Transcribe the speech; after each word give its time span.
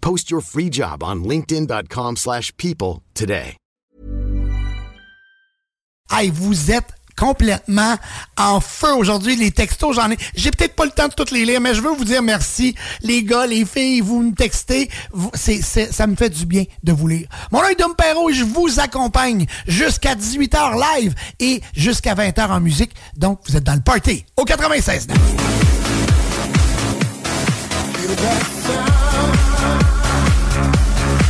Post 0.00 0.30
your 0.30 0.40
free 0.40 0.70
job 0.70 1.02
on 1.02 1.24
linkedin.com/people 1.24 2.16
slash 2.16 2.52
people 2.56 3.02
today. 3.14 3.56
Hey, 6.10 6.30
vous 6.30 6.70
êtes 6.70 6.90
complètement 7.16 7.96
en 8.38 8.60
feu 8.60 8.94
aujourd'hui. 8.94 9.36
Les 9.36 9.50
textos, 9.50 9.96
j'en 9.96 10.10
ai. 10.10 10.16
J'ai 10.34 10.50
peut-être 10.50 10.74
pas 10.74 10.84
le 10.84 10.90
temps 10.90 11.08
de 11.08 11.12
toutes 11.12 11.32
les 11.32 11.44
lire, 11.44 11.60
mais 11.60 11.74
je 11.74 11.82
veux 11.82 11.90
vous 11.90 12.04
dire 12.04 12.22
merci. 12.22 12.74
Les 13.02 13.24
gars, 13.24 13.46
les 13.46 13.64
filles, 13.66 14.00
vous 14.00 14.22
me 14.22 14.34
textez. 14.34 14.88
Ça 15.34 16.06
me 16.06 16.16
fait 16.16 16.30
du 16.30 16.46
bien 16.46 16.64
de 16.82 16.92
vous 16.92 17.08
lire. 17.08 17.28
Mon 17.50 17.62
œil 17.62 17.76
d'homme 17.76 17.94
Perrault, 17.96 18.30
je 18.32 18.44
vous 18.44 18.80
accompagne 18.80 19.46
jusqu'à 19.66 20.14
18h 20.14 20.80
live 20.96 21.14
et 21.40 21.60
jusqu'à 21.74 22.14
20h 22.14 22.48
en 22.48 22.60
musique. 22.60 22.92
Donc, 23.16 23.40
vous 23.46 23.56
êtes 23.56 23.64
dans 23.64 23.74
le 23.74 23.80
party 23.80 24.24
au 24.36 24.44
96. 24.44 25.08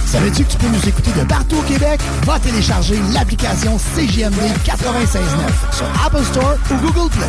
Savais-tu 0.09 0.43
que 0.43 0.53
tu 0.53 0.57
peux 0.57 0.69
nous 0.69 0.89
écouter 0.89 1.11
de 1.13 1.25
partout 1.25 1.57
au 1.57 1.63
Québec? 1.63 2.01
Va 2.25 2.39
télécharger 2.39 2.99
l'application 3.13 3.79
CGMD 3.79 4.41
96.9 4.65 5.77
sur 5.77 5.87
Apple 6.03 6.25
Store 6.25 6.57
ou 6.71 6.77
Google 6.87 7.11
Play. 7.11 7.27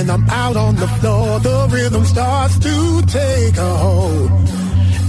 When 0.00 0.08
I'm 0.08 0.30
out 0.30 0.56
on 0.56 0.76
the 0.76 0.88
floor. 0.98 1.40
The 1.40 1.68
rhythm 1.70 2.04
starts 2.04 2.58
to 2.66 3.02
take 3.06 3.56
a 3.56 3.72
hold. 3.84 4.30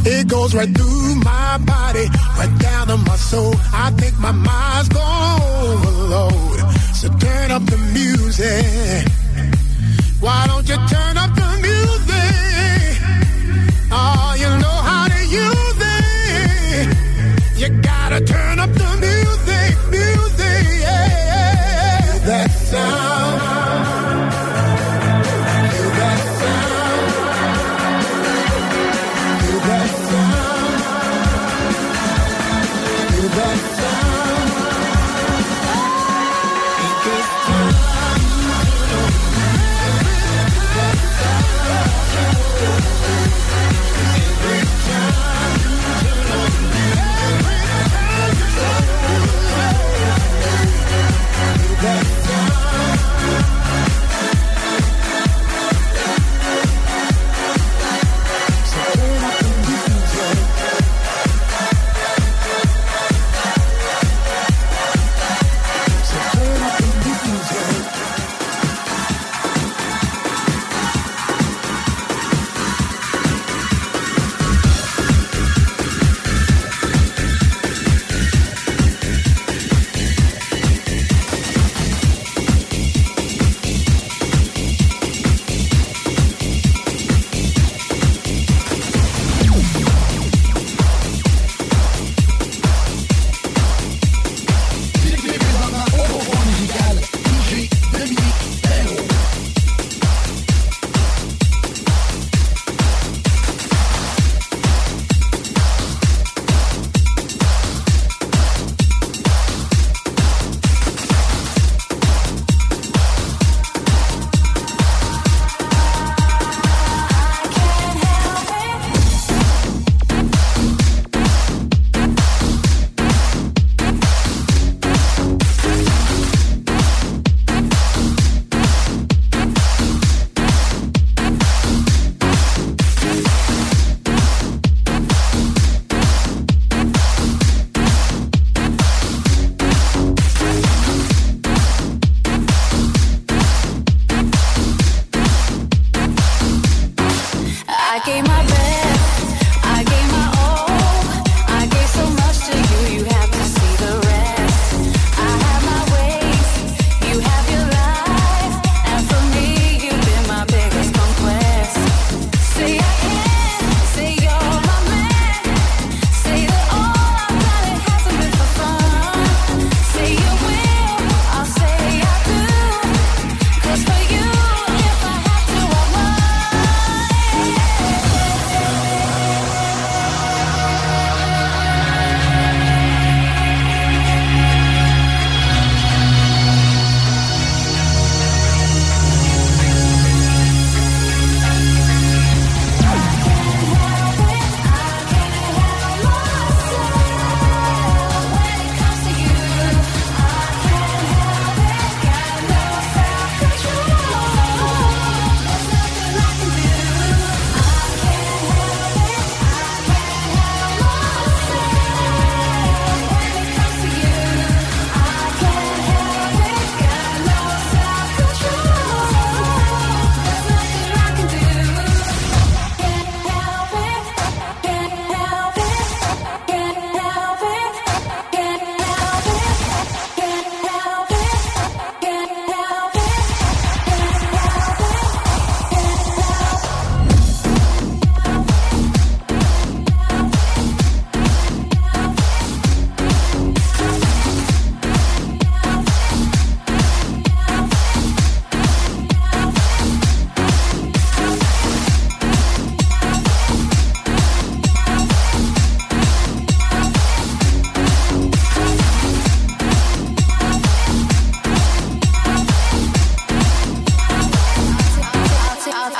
It 0.05 0.27
goes 0.27 0.53
right 0.53 0.71
through 0.77 1.15
my 1.15 1.57
body, 1.59 2.05
right 2.39 2.55
down 2.59 2.87
to 2.87 2.97
my 2.97 3.15
soul. 3.15 3.53
I 3.85 3.91
think 3.91 4.17
my 4.19 4.31
mind's 4.31 4.89
gone 4.89 5.41
overload. 5.63 6.59
So 6.99 7.07
turn 7.25 7.51
up 7.51 7.63
the 7.73 7.77
music. 7.99 9.03
Why 10.19 10.39
don't 10.47 10.67
you 10.67 10.77
turn 10.93 11.15
up 11.23 11.31
the 11.41 11.49
music? 11.67 12.91
Oh, 13.93 14.35
you 14.43 14.49
know 14.63 14.77
how 14.89 15.05
to 15.13 15.19
use 15.43 15.79
it. 15.99 16.87
You 17.59 17.67
gotta 17.81 18.19
turn 18.25 18.59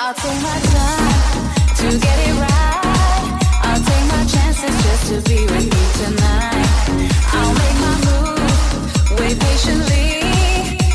I'll 0.03 0.15
take 0.15 0.41
my 0.41 0.59
time 0.59 1.75
to 1.75 1.99
get 1.99 2.17
it 2.27 2.33
right. 2.41 3.39
I'll 3.61 3.83
take 3.89 4.05
my 4.09 4.25
chances 4.25 4.75
just 4.83 5.03
to 5.09 5.29
be 5.29 5.45
with 5.45 5.65
you 5.75 6.05
tonight. 6.05 6.69
I'll 7.37 7.53
make 7.61 7.77
my 7.85 7.95
move, 8.07 9.19
wait 9.19 9.39
patiently, 9.39 10.21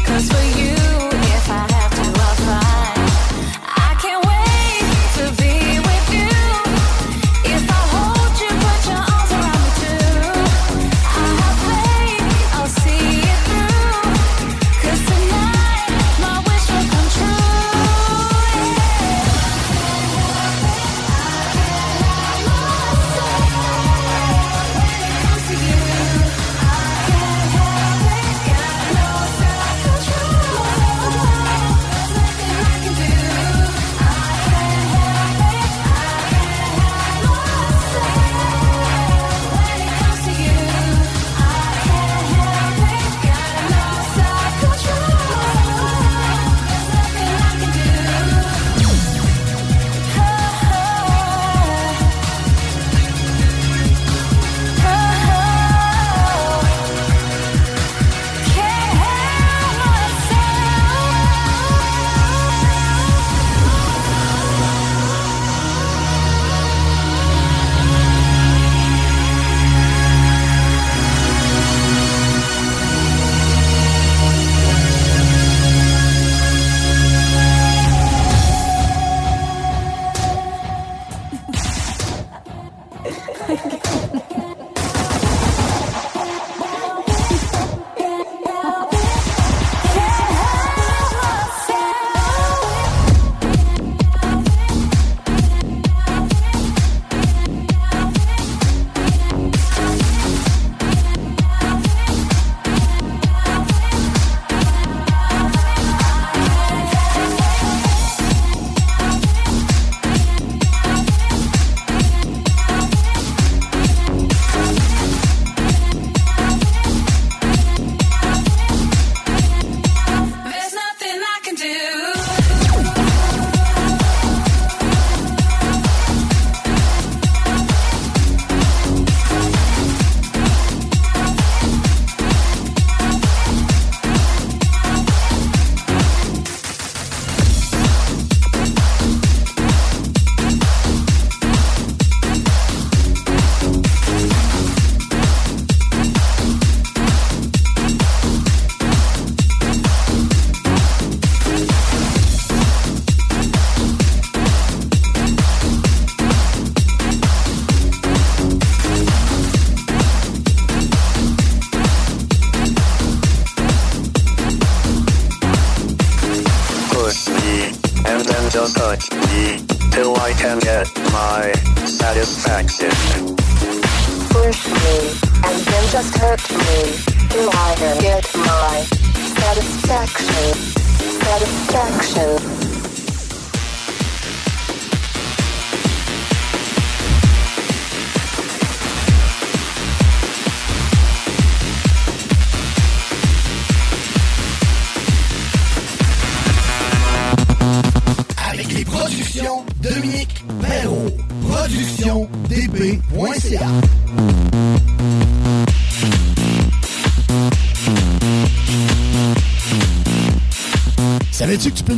cause 0.04 0.28
for 0.28 0.58
you. 0.58 0.75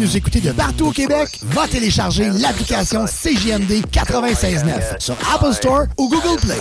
nous 0.08 0.40
de 0.40 0.52
partout 0.52 0.86
au 0.86 0.90
Québec, 0.90 1.38
va 1.42 1.68
télécharger 1.68 2.30
l'application 2.30 3.06
CGMD 3.06 3.84
96.9 3.92 5.00
sur 5.00 5.16
Apple 5.34 5.52
Store 5.52 5.84
ou 5.98 6.08
Google 6.08 6.40
Play. 6.40 6.58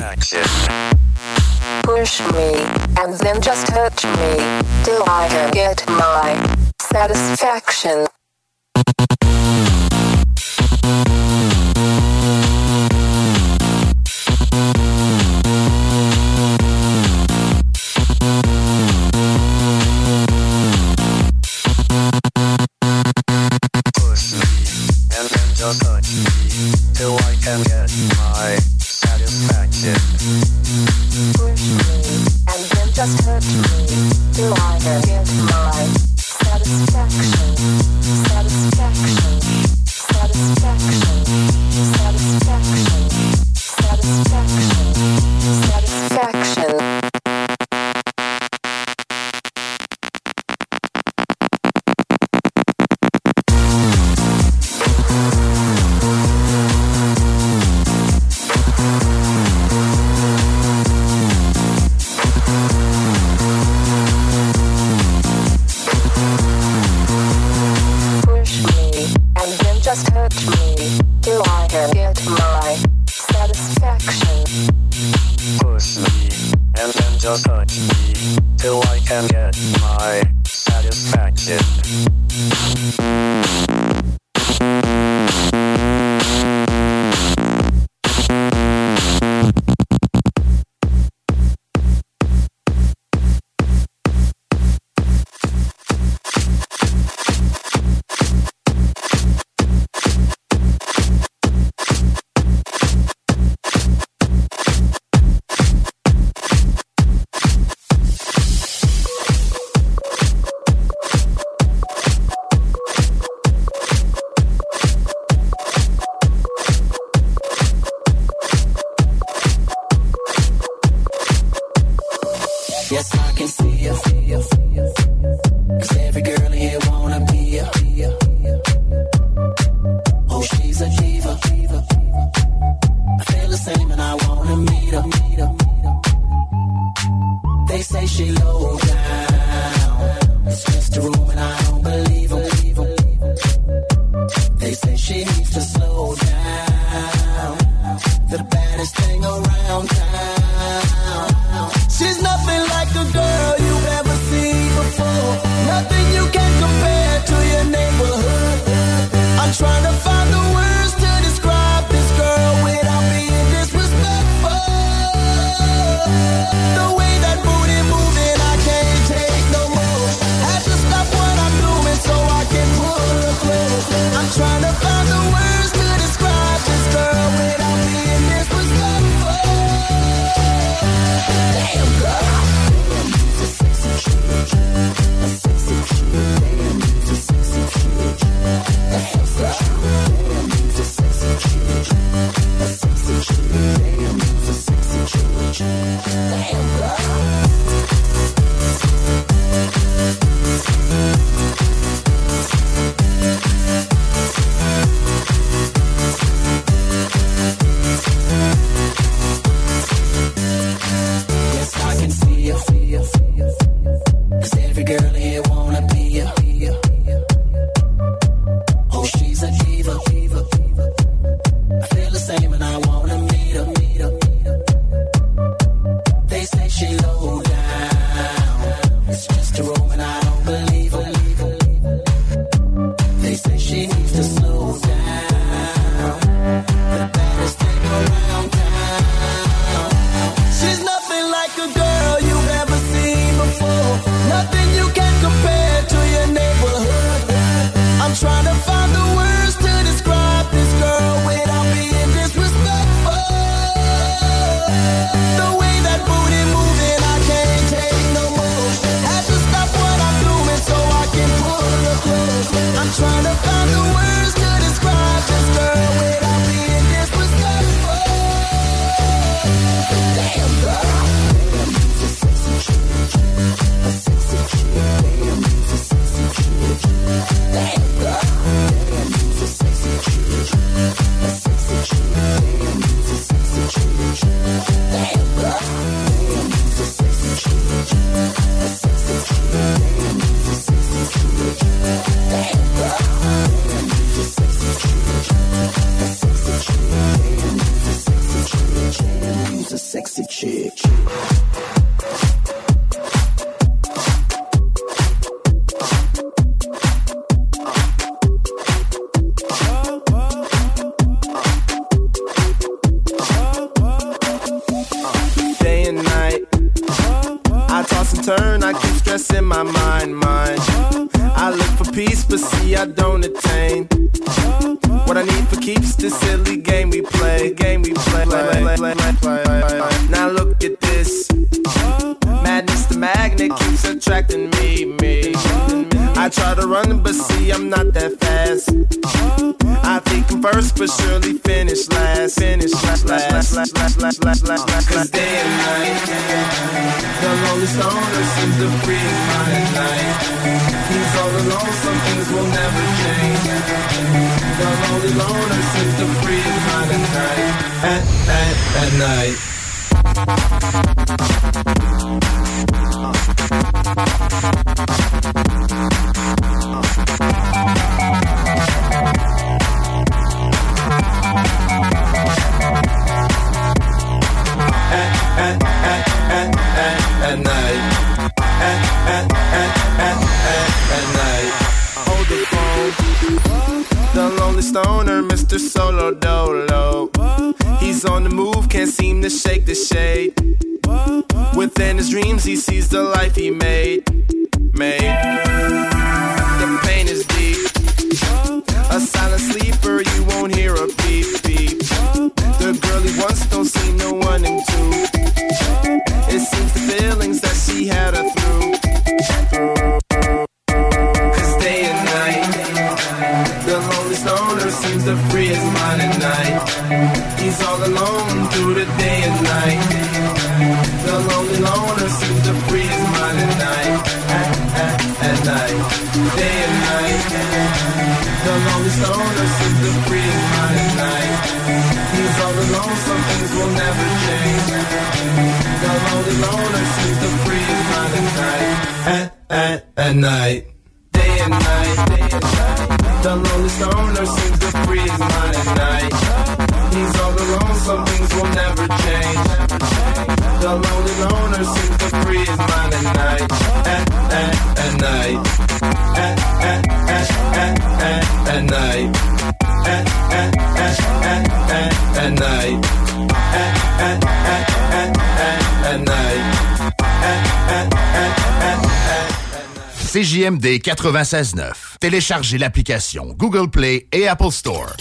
CJMD 470.08 470.66
96.9. 470.80 471.72
Téléchargez 472.00 472.58
l'application 472.58 473.34
Google 473.38 473.70
Play 473.70 474.08
et 474.14 474.28
Apple 474.28 474.52
Store. 474.52 474.96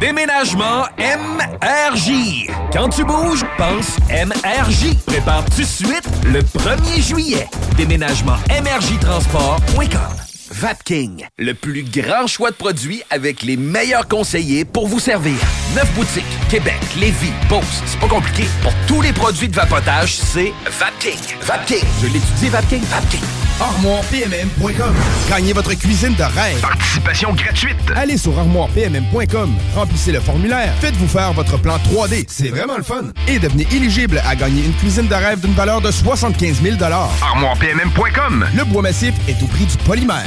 Déménagement 0.00 0.84
MRJ. 0.98 2.48
Quand 2.72 2.88
tu 2.88 3.04
bouges, 3.04 3.44
pense 3.58 3.98
MRJ. 4.08 4.96
Prépare 5.06 5.44
tout 5.46 5.62
de 5.62 5.66
suite 5.66 6.08
le 6.24 6.40
1er 6.40 7.02
juillet. 7.02 7.48
Déménagement 7.76 8.36
MRJ 8.50 9.00
Transport.com. 9.00 10.16
Vapking, 10.52 11.26
le 11.38 11.54
plus 11.54 11.82
grand 11.82 12.26
choix 12.28 12.50
de 12.50 12.56
produits 12.56 13.02
avec 13.10 13.42
les 13.42 13.56
meilleurs 13.56 14.06
conseillers 14.06 14.64
pour 14.64 14.86
vous 14.86 15.00
servir. 15.00 15.34
Neuf 15.74 15.92
boutiques, 15.94 16.24
Québec, 16.50 16.78
Lévis, 17.00 17.32
Beauce, 17.48 17.82
c'est 17.86 17.98
pas 17.98 18.08
compliqué. 18.08 18.44
Pour 18.62 18.72
tous 18.86 19.00
les 19.00 19.12
produits 19.12 19.48
de 19.48 19.56
vapotage, 19.56 20.14
c'est 20.14 20.52
Vapking. 20.66 21.18
Vapking. 21.40 21.84
Je 22.00 22.06
l'étudie, 22.06 22.48
Vapking. 22.48 22.82
Vapking 22.82 23.41
armoirepmm.com. 23.62 24.94
Gagnez 25.28 25.52
votre 25.52 25.72
cuisine 25.74 26.14
de 26.14 26.22
rêve. 26.24 26.60
Participation 26.60 27.32
gratuite. 27.32 27.76
Allez 27.94 28.16
sur 28.16 28.36
armoirepmm.com, 28.36 29.54
remplissez 29.76 30.10
le 30.10 30.20
formulaire, 30.20 30.74
faites-vous 30.80 31.06
faire 31.06 31.32
votre 31.32 31.56
plan 31.58 31.76
3D, 31.76 32.24
c'est 32.26 32.48
vraiment 32.48 32.76
le 32.76 32.82
fun, 32.82 33.04
et 33.28 33.38
devenez 33.38 33.66
éligible 33.72 34.20
à 34.26 34.34
gagner 34.34 34.64
une 34.64 34.74
cuisine 34.74 35.06
de 35.06 35.14
rêve 35.14 35.40
d'une 35.40 35.54
valeur 35.54 35.80
de 35.80 35.90
75 35.92 36.60
000 36.60 36.76
Armoirepmm.com. 36.82 38.46
Le 38.56 38.64
bois 38.64 38.82
massif 38.82 39.14
est 39.28 39.40
au 39.42 39.46
prix 39.46 39.66
du 39.66 39.76
polymère. 39.78 40.26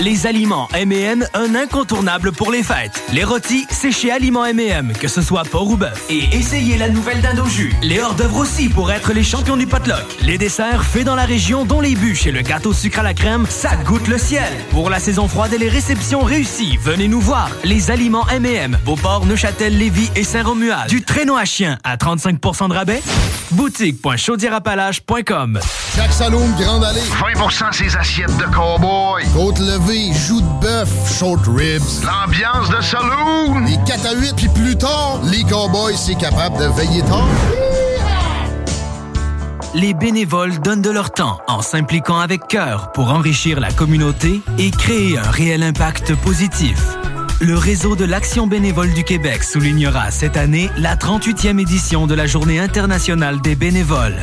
Les 0.00 0.26
aliments 0.26 0.66
M&M, 0.72 1.26
un 1.34 1.54
incontournable 1.54 2.32
pour 2.32 2.50
les 2.50 2.62
fêtes. 2.62 3.02
Les 3.12 3.22
rôtis, 3.22 3.66
c'est 3.68 3.92
chez 3.92 4.10
Aliments 4.10 4.46
M&M, 4.46 4.94
que 4.98 5.08
ce 5.08 5.20
soit 5.20 5.42
porc 5.42 5.68
ou 5.68 5.76
bœuf. 5.76 6.06
Et 6.08 6.24
essayez 6.34 6.78
la 6.78 6.88
nouvelle 6.88 7.20
dinde 7.20 7.40
au 7.40 7.46
jus. 7.46 7.74
Les 7.82 8.00
hors-d'œuvre 8.00 8.38
aussi 8.38 8.70
pour 8.70 8.90
être 8.90 9.12
les 9.12 9.22
champions 9.22 9.58
du 9.58 9.66
potluck. 9.66 10.02
Les 10.22 10.38
desserts 10.38 10.84
faits 10.84 11.04
dans 11.04 11.16
la 11.16 11.26
région, 11.26 11.66
dont 11.66 11.82
les 11.82 11.96
bûches 11.96 12.26
et 12.26 12.32
le 12.32 12.40
gâteau 12.40 12.72
sucre 12.72 13.00
à 13.00 13.02
la 13.02 13.12
crème, 13.12 13.44
ça 13.50 13.76
goûte 13.76 14.08
le 14.08 14.16
ciel. 14.16 14.50
Pour 14.70 14.88
la 14.88 15.00
saison 15.00 15.28
froide 15.28 15.52
et 15.52 15.58
les 15.58 15.68
réceptions 15.68 16.20
réussies, 16.20 16.78
venez 16.78 17.06
nous 17.06 17.20
voir. 17.20 17.50
Les 17.64 17.90
aliments 17.90 18.26
M&M, 18.28 18.78
Beauport, 18.86 19.26
Neuchâtel, 19.26 19.76
Lévis 19.76 20.10
et 20.16 20.24
Saint-Romuald. 20.24 20.88
Du 20.88 21.02
traîneau 21.02 21.36
à 21.36 21.44
chien 21.44 21.76
à 21.84 21.96
35% 21.96 22.70
de 22.70 22.74
rabais. 22.74 23.02
Boutique.chaudierapalache.com 23.50 25.60
Jack 25.96 26.12
Saloon, 26.12 26.48
Grande 26.58 26.84
Allée. 26.84 27.00
20% 27.00 27.72
ses 27.72 27.96
assiettes 27.96 28.36
de 28.38 28.44
cowboy. 28.44 29.24
Côte 29.34 29.58
levée, 29.58 29.89
joues 29.92 30.40
de 30.40 30.60
bœuf, 30.60 31.18
short 31.18 31.40
ribs. 31.46 32.04
L'ambiance 32.04 32.68
de 32.70 32.80
saloon. 32.80 33.60
Les 33.66 33.76
4 33.86 34.06
à 34.06 34.14
8, 34.14 34.34
puis 34.36 34.48
plus 34.48 34.76
tard, 34.76 35.20
les 35.24 35.42
cowboys, 35.44 35.96
c'est 35.96 36.14
capable 36.14 36.58
de 36.58 36.66
veiller 36.76 37.02
tard. 37.02 37.28
Les 39.74 39.94
bénévoles 39.94 40.58
donnent 40.60 40.82
de 40.82 40.90
leur 40.90 41.10
temps 41.10 41.40
en 41.46 41.62
s'impliquant 41.62 42.18
avec 42.18 42.46
cœur 42.48 42.92
pour 42.92 43.12
enrichir 43.12 43.60
la 43.60 43.70
communauté 43.72 44.42
et 44.58 44.70
créer 44.70 45.16
un 45.18 45.30
réel 45.30 45.62
impact 45.62 46.14
positif. 46.16 46.96
Le 47.42 47.56
réseau 47.56 47.96
de 47.96 48.04
l'Action 48.04 48.46
bénévole 48.46 48.92
du 48.92 49.02
Québec 49.02 49.44
soulignera 49.44 50.10
cette 50.10 50.36
année 50.36 50.68
la 50.76 50.94
38e 50.94 51.58
édition 51.58 52.06
de 52.06 52.14
la 52.14 52.26
Journée 52.26 52.58
internationale 52.58 53.40
des 53.40 53.54
bénévoles. 53.54 54.18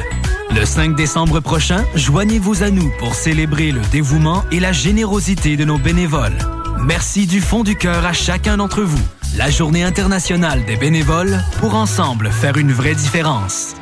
Le 0.53 0.63
5 0.63 0.95
décembre 0.95 1.39
prochain, 1.39 1.83
joignez-vous 1.95 2.61
à 2.61 2.69
nous 2.69 2.91
pour 2.99 3.15
célébrer 3.15 3.71
le 3.71 3.81
dévouement 3.91 4.43
et 4.51 4.59
la 4.59 4.71
générosité 4.71 5.57
de 5.57 5.65
nos 5.65 5.79
bénévoles. 5.79 6.37
Merci 6.85 7.25
du 7.25 7.41
fond 7.41 7.63
du 7.63 7.75
cœur 7.75 8.05
à 8.05 8.13
chacun 8.13 8.57
d'entre 8.57 8.83
vous. 8.83 9.03
La 9.35 9.49
Journée 9.49 9.83
internationale 9.83 10.63
des 10.65 10.75
bénévoles 10.75 11.39
pour 11.59 11.73
ensemble 11.73 12.29
faire 12.29 12.57
une 12.57 12.71
vraie 12.71 12.93
différence. 12.93 13.73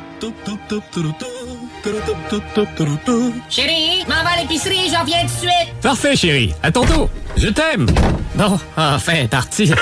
Chérie, 3.48 4.04
m'en 4.08 4.22
va 4.24 4.30
à 4.30 4.42
l'épicerie, 4.42 4.90
j'en 4.92 5.04
viens 5.04 5.20
tout 5.20 5.26
de 5.26 5.30
suite. 5.38 5.80
Parfait, 5.80 6.16
chérie. 6.16 6.52
À 6.62 6.72
tantôt. 6.72 7.08
Je 7.36 7.48
t'aime. 7.48 7.86
Bon, 8.34 8.58
enfin, 8.76 9.26
parti. 9.28 9.72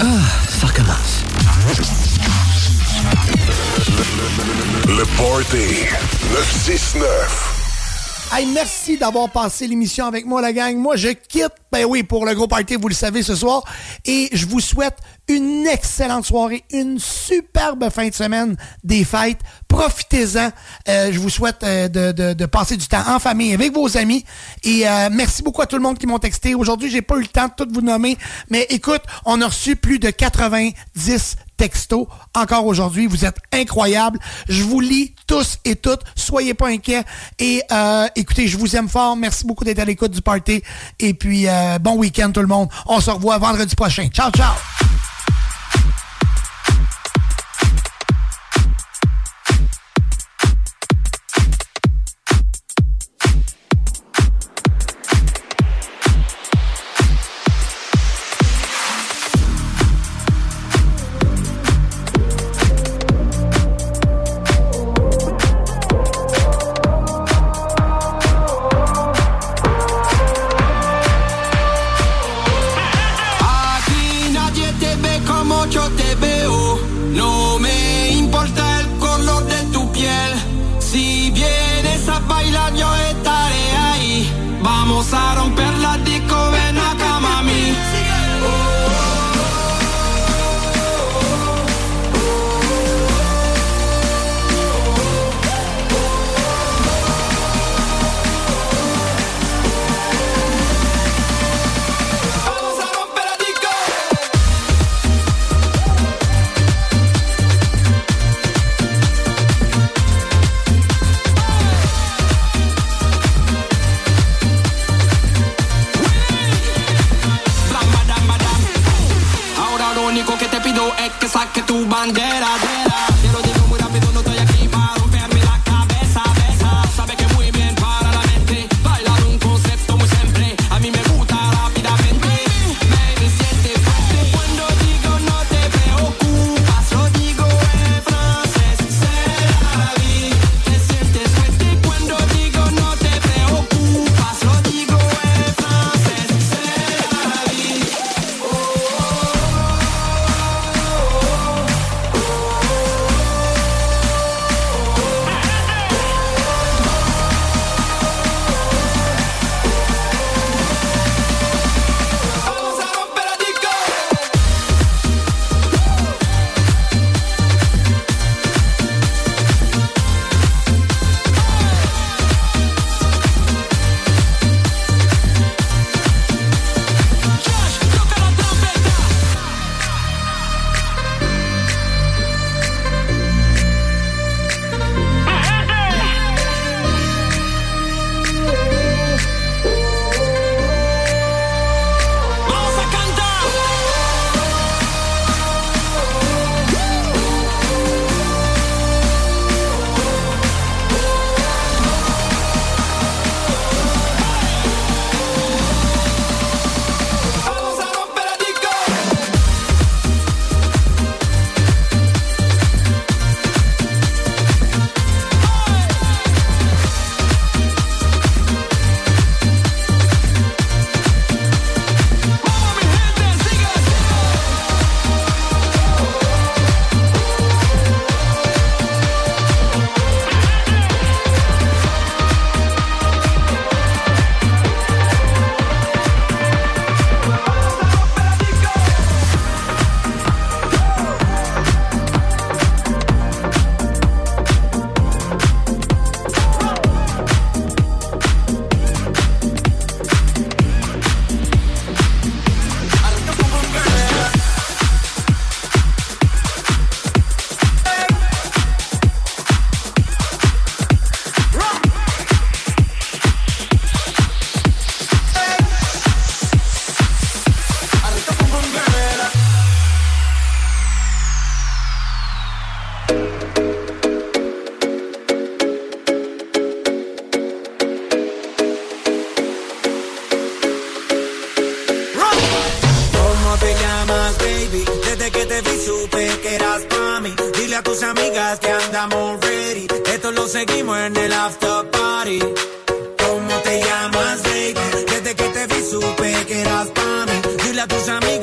Ah, 0.00 0.04
ça 0.48 0.66
recommence. 0.66 1.24
Le 4.88 5.04
Party 5.16 5.86
969. 6.32 7.53
Hey, 8.36 8.46
merci 8.46 8.96
d'avoir 8.98 9.30
passé 9.30 9.68
l'émission 9.68 10.06
avec 10.06 10.26
moi, 10.26 10.42
la 10.42 10.52
gang. 10.52 10.76
Moi, 10.76 10.96
je 10.96 11.08
quitte, 11.10 11.52
ben 11.70 11.84
oui, 11.84 12.02
pour 12.02 12.26
le 12.26 12.34
gros 12.34 12.48
party, 12.48 12.74
vous 12.74 12.88
le 12.88 12.94
savez, 12.94 13.22
ce 13.22 13.36
soir. 13.36 13.62
Et 14.04 14.28
je 14.32 14.44
vous 14.46 14.58
souhaite 14.58 14.96
une 15.28 15.64
excellente 15.68 16.24
soirée, 16.24 16.64
une 16.72 16.98
superbe 16.98 17.88
fin 17.90 18.08
de 18.08 18.14
semaine 18.14 18.56
des 18.82 19.04
fêtes. 19.04 19.38
Profitez-en. 19.68 20.50
Euh, 20.88 21.12
je 21.12 21.18
vous 21.20 21.30
souhaite 21.30 21.62
euh, 21.62 21.86
de, 21.86 22.10
de- 22.10 22.32
de 22.32 22.46
passer 22.46 22.76
du 22.76 22.88
temps 22.88 23.04
en 23.06 23.20
famille 23.20 23.54
avec 23.54 23.72
vos 23.72 23.96
amis. 23.96 24.24
Et 24.64 24.88
euh, 24.88 25.10
merci 25.12 25.42
beaucoup 25.44 25.62
à 25.62 25.66
tout 25.66 25.76
le 25.76 25.82
monde 25.82 25.98
qui 25.98 26.08
m'ont 26.08 26.18
texté. 26.18 26.56
Aujourd'hui, 26.56 26.90
j'ai 26.90 27.02
pas 27.02 27.16
eu 27.16 27.20
le 27.22 27.28
temps 27.28 27.46
de 27.46 27.64
tout 27.64 27.68
vous 27.72 27.82
nommer. 27.82 28.18
Mais 28.50 28.66
écoute, 28.68 29.02
on 29.26 29.40
a 29.42 29.46
reçu 29.46 29.76
plus 29.76 30.00
de 30.00 30.10
90 30.10 31.36
textos 31.56 32.06
encore 32.34 32.66
aujourd'hui. 32.66 33.06
Vous 33.06 33.24
êtes 33.24 33.36
incroyables. 33.52 34.18
Je 34.48 34.64
vous 34.64 34.80
lis 34.80 35.13
tous 35.26 35.58
et 35.64 35.76
toutes. 35.76 36.00
Soyez 36.14 36.54
pas 36.54 36.68
inquiets. 36.68 37.04
Et 37.38 37.62
euh, 37.70 38.06
écoutez, 38.16 38.46
je 38.48 38.56
vous 38.56 38.76
aime 38.76 38.88
fort. 38.88 39.16
Merci 39.16 39.46
beaucoup 39.46 39.64
d'être 39.64 39.78
à 39.78 39.84
l'écoute 39.84 40.12
du 40.12 40.22
party. 40.22 40.62
Et 41.00 41.14
puis, 41.14 41.48
euh, 41.48 41.78
bon 41.78 41.96
week-end 41.96 42.30
tout 42.32 42.40
le 42.40 42.46
monde. 42.46 42.68
On 42.86 43.00
se 43.00 43.10
revoit 43.10 43.38
vendredi 43.38 43.74
prochain. 43.74 44.08
Ciao, 44.08 44.30
ciao. 44.30 44.54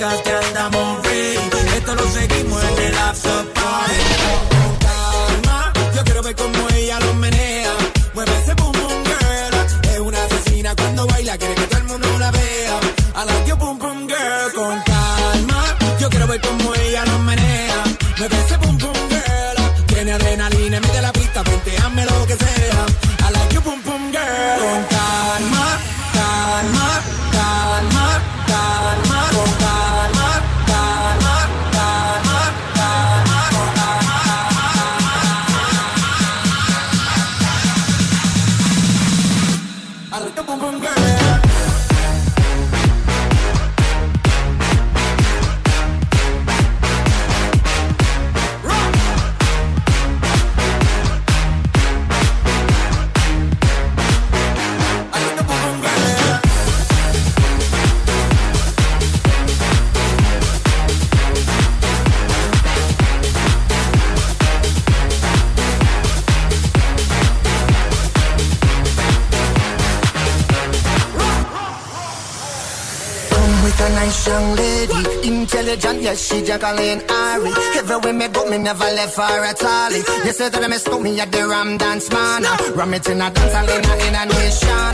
digas 0.01 0.21
que 0.23 0.31
andas 0.31 0.70
Yes, 76.11 76.27
she 76.27 76.43
Jacqueline 76.43 76.99
Ari. 77.07 77.53
Everywhere 77.79 78.11
me 78.11 78.27
go, 78.27 78.43
me 78.49 78.57
never 78.57 78.83
left 78.83 79.15
her 79.15 79.45
at 79.47 79.63
all. 79.63 79.91
You 79.95 80.33
say 80.33 80.49
that 80.49 80.61
I 80.61 80.67
miss 80.67 80.85
me 80.85 81.17
at 81.21 81.31
the 81.31 81.47
Ram 81.47 81.77
Dance 81.77 82.11
Man. 82.11 82.43
Ram 82.75 82.93
it 82.93 83.07
in 83.07 83.21
a 83.21 83.31
dance, 83.31 83.55
I 83.55 83.63
in 83.63 83.85
a, 83.87 83.93
in 84.11 84.27
nation. 84.27 84.91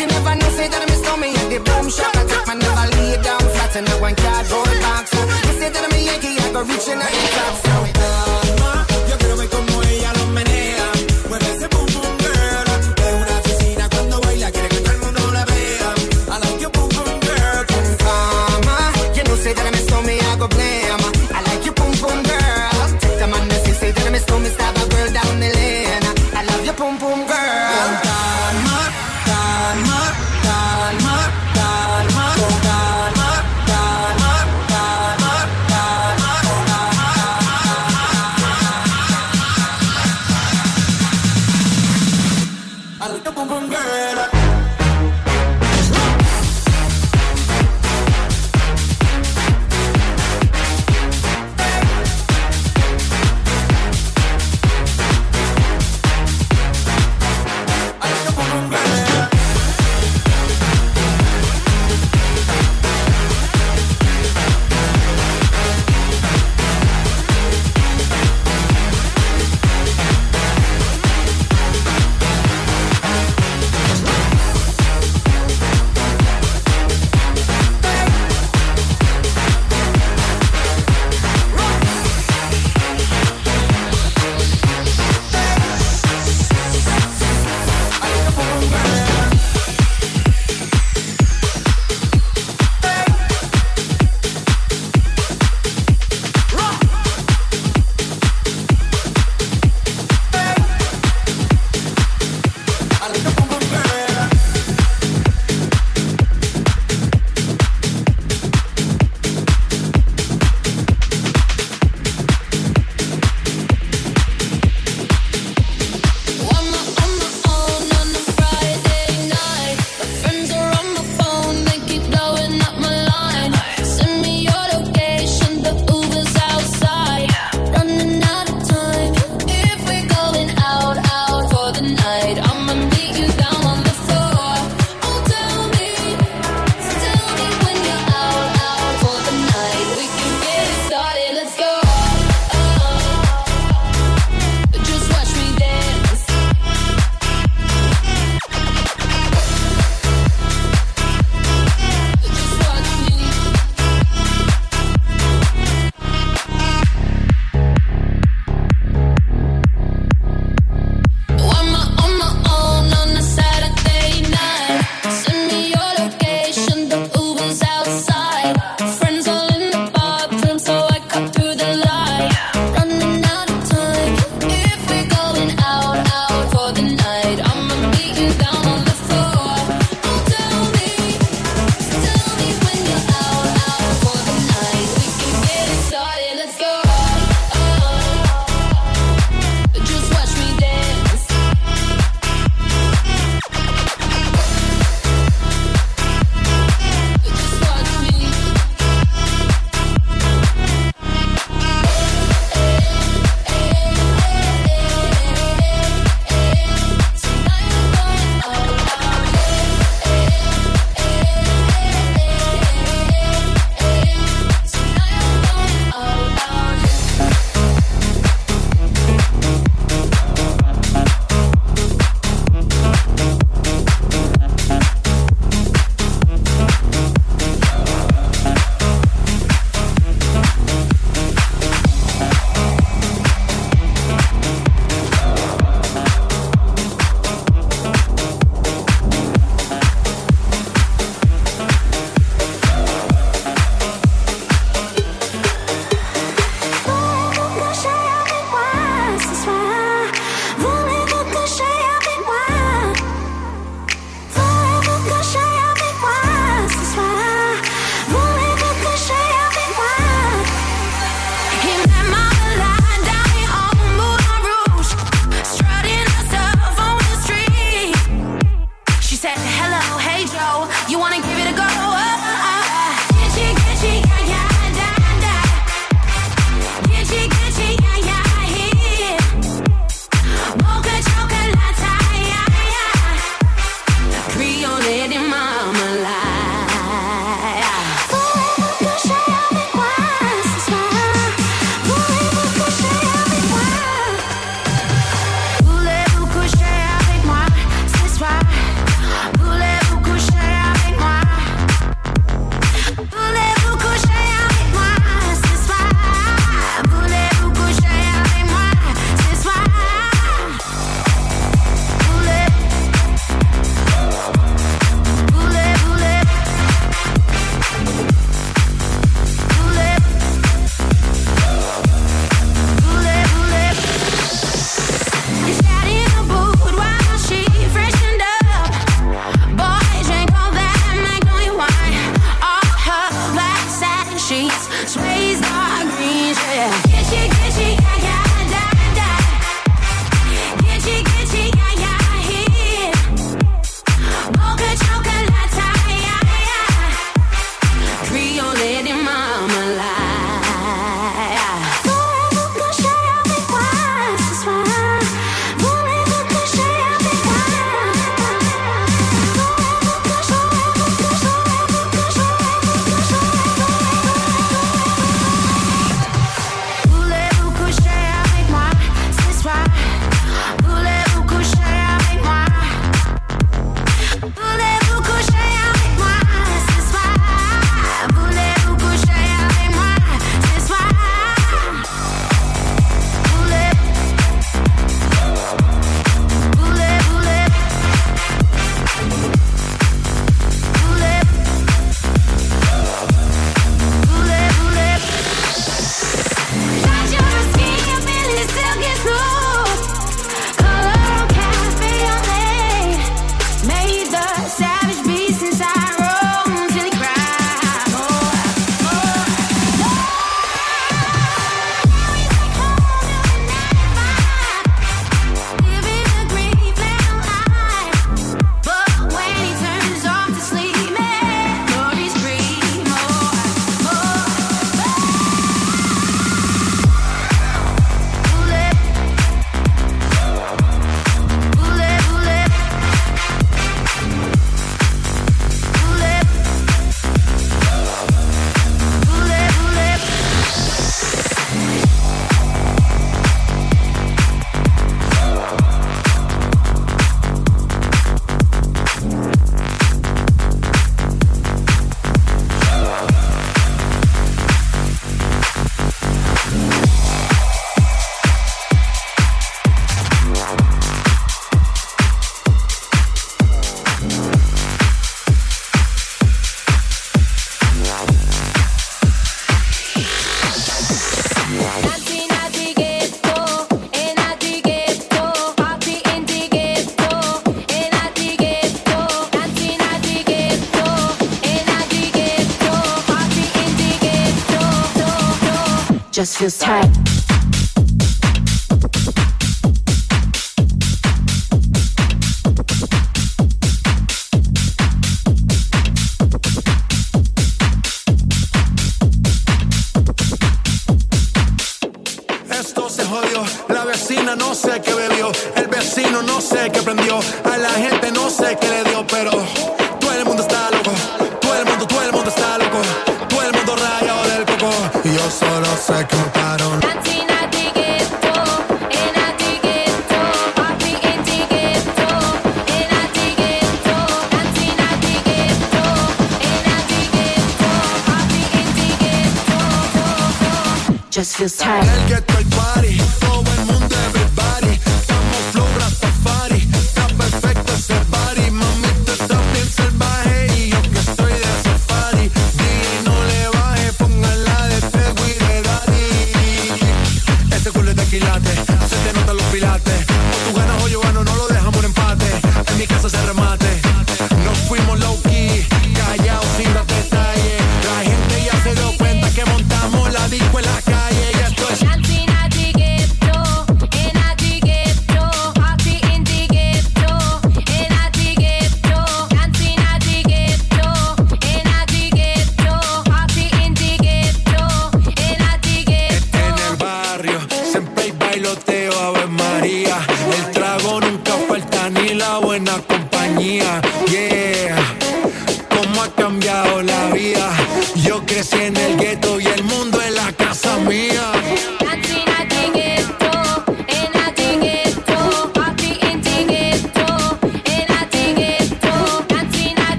You 0.00 0.06
never 0.06 0.34
know, 0.40 0.48
say 0.56 0.68
that 0.72 0.80
I 0.80 0.86
miss 0.88 1.04
me 1.20 1.36
at 1.36 1.48
the 1.52 1.60
boom 1.68 1.90
shop. 1.92 2.16
I 2.16 2.24
take 2.24 2.46
my 2.48 2.54
never 2.54 2.86
lay 2.96 3.20
down 3.20 3.40
flat 3.40 3.76
in 3.76 3.84
a 3.84 3.94
one 4.00 4.16
cardboard 4.16 4.80
box. 4.80 5.12
You 5.12 5.52
say 5.60 5.68
that 5.68 5.84
I'm 5.84 5.92
a 5.92 6.00
Yankee, 6.00 6.40
I 6.40 6.52
go 6.56 6.62
reaching 6.64 6.96
out 6.96 7.12
the 7.12 7.28
top. 7.36 8.13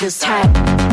Just 0.00 0.22
feels 0.22 0.87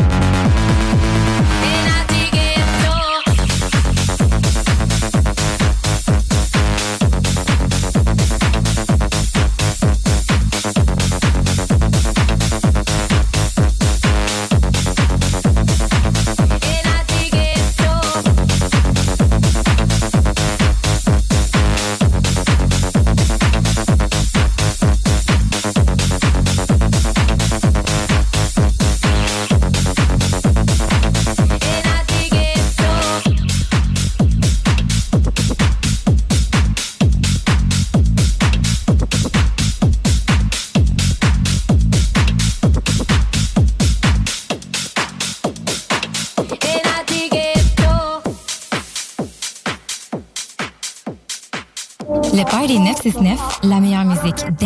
meilleure 54.36 54.65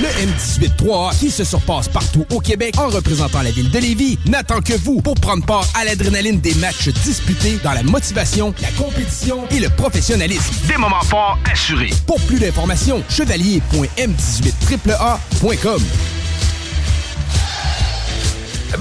Le 0.00 0.06
M18-3A, 0.06 1.18
qui 1.18 1.30
se 1.30 1.44
surpasse 1.44 1.88
partout 1.88 2.24
au 2.30 2.40
Québec 2.40 2.74
en 2.78 2.88
représentant 2.88 3.42
la 3.42 3.50
ville 3.50 3.70
de 3.70 3.78
Lévis, 3.78 4.18
n'attend 4.26 4.60
que 4.60 4.72
vous 4.72 5.02
pour 5.02 5.14
prendre 5.14 5.44
part 5.44 5.66
à 5.74 5.84
l'adrénaline 5.84 6.40
des 6.40 6.54
matchs 6.54 6.88
disputés 6.88 7.58
dans 7.62 7.72
la 7.72 7.82
motivation, 7.82 8.54
la 8.62 8.70
compétition 8.72 9.44
et 9.50 9.60
le 9.60 9.68
professionnalisme. 9.68 10.54
Des 10.66 10.78
moments 10.78 11.02
forts 11.02 11.38
assurés. 11.52 11.90
Pour 12.06 12.18
plus 12.22 12.38
d'informations, 12.38 13.02
chevalier.m18AAA.com. 13.10 15.82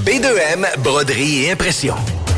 B2M, 0.05 0.81
broderie 0.81 1.45
et 1.45 1.51
impression. 1.51 1.95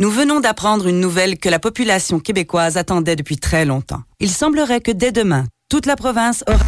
Nous 0.00 0.10
venons 0.10 0.38
d'apprendre 0.38 0.86
une 0.86 1.00
nouvelle 1.00 1.38
que 1.38 1.48
la 1.48 1.58
population 1.58 2.20
québécoise 2.20 2.76
attendait 2.76 3.16
depuis 3.16 3.36
très 3.36 3.64
longtemps. 3.64 4.02
Il 4.20 4.30
semblerait 4.30 4.80
que 4.80 4.92
dès 4.92 5.10
demain, 5.10 5.46
toute 5.68 5.86
la 5.86 5.96
province 5.96 6.44
aura... 6.46 6.60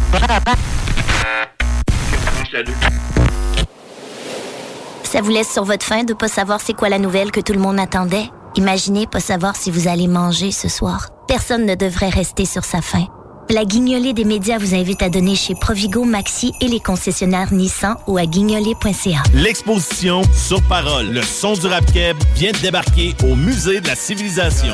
Ça 5.03 5.21
vous 5.21 5.29
laisse 5.29 5.49
sur 5.49 5.63
votre 5.63 5.85
faim 5.85 6.03
de 6.03 6.13
pas 6.13 6.27
savoir 6.27 6.59
c'est 6.59 6.73
quoi 6.73 6.89
la 6.89 6.99
nouvelle 6.99 7.31
que 7.31 7.39
tout 7.39 7.53
le 7.53 7.59
monde 7.59 7.79
attendait? 7.79 8.29
Imaginez 8.55 9.07
pas 9.07 9.21
savoir 9.21 9.55
si 9.55 9.71
vous 9.71 9.87
allez 9.87 10.07
manger 10.09 10.51
ce 10.51 10.67
soir. 10.67 11.07
Personne 11.29 11.65
ne 11.65 11.75
devrait 11.75 12.09
rester 12.09 12.43
sur 12.43 12.65
sa 12.65 12.81
faim. 12.81 13.07
La 13.51 13.65
guignolée 13.65 14.13
des 14.13 14.23
médias 14.23 14.57
vous 14.57 14.75
invite 14.75 15.01
à 15.01 15.09
donner 15.09 15.35
chez 15.35 15.55
Provigo, 15.55 16.05
Maxi 16.05 16.53
et 16.61 16.69
les 16.69 16.79
concessionnaires 16.79 17.51
Nissan 17.51 17.97
ou 18.07 18.17
à 18.17 18.25
guignolée.ca. 18.25 19.23
L'exposition 19.33 20.21
Sur 20.33 20.61
Parole, 20.61 21.07
le 21.07 21.21
son 21.21 21.53
du 21.53 21.67
rap 21.67 21.85
keb 21.91 22.15
vient 22.33 22.53
de 22.53 22.57
débarquer 22.59 23.13
au 23.29 23.35
Musée 23.35 23.81
de 23.81 23.87
la 23.87 23.95
Civilisation. 23.95 24.73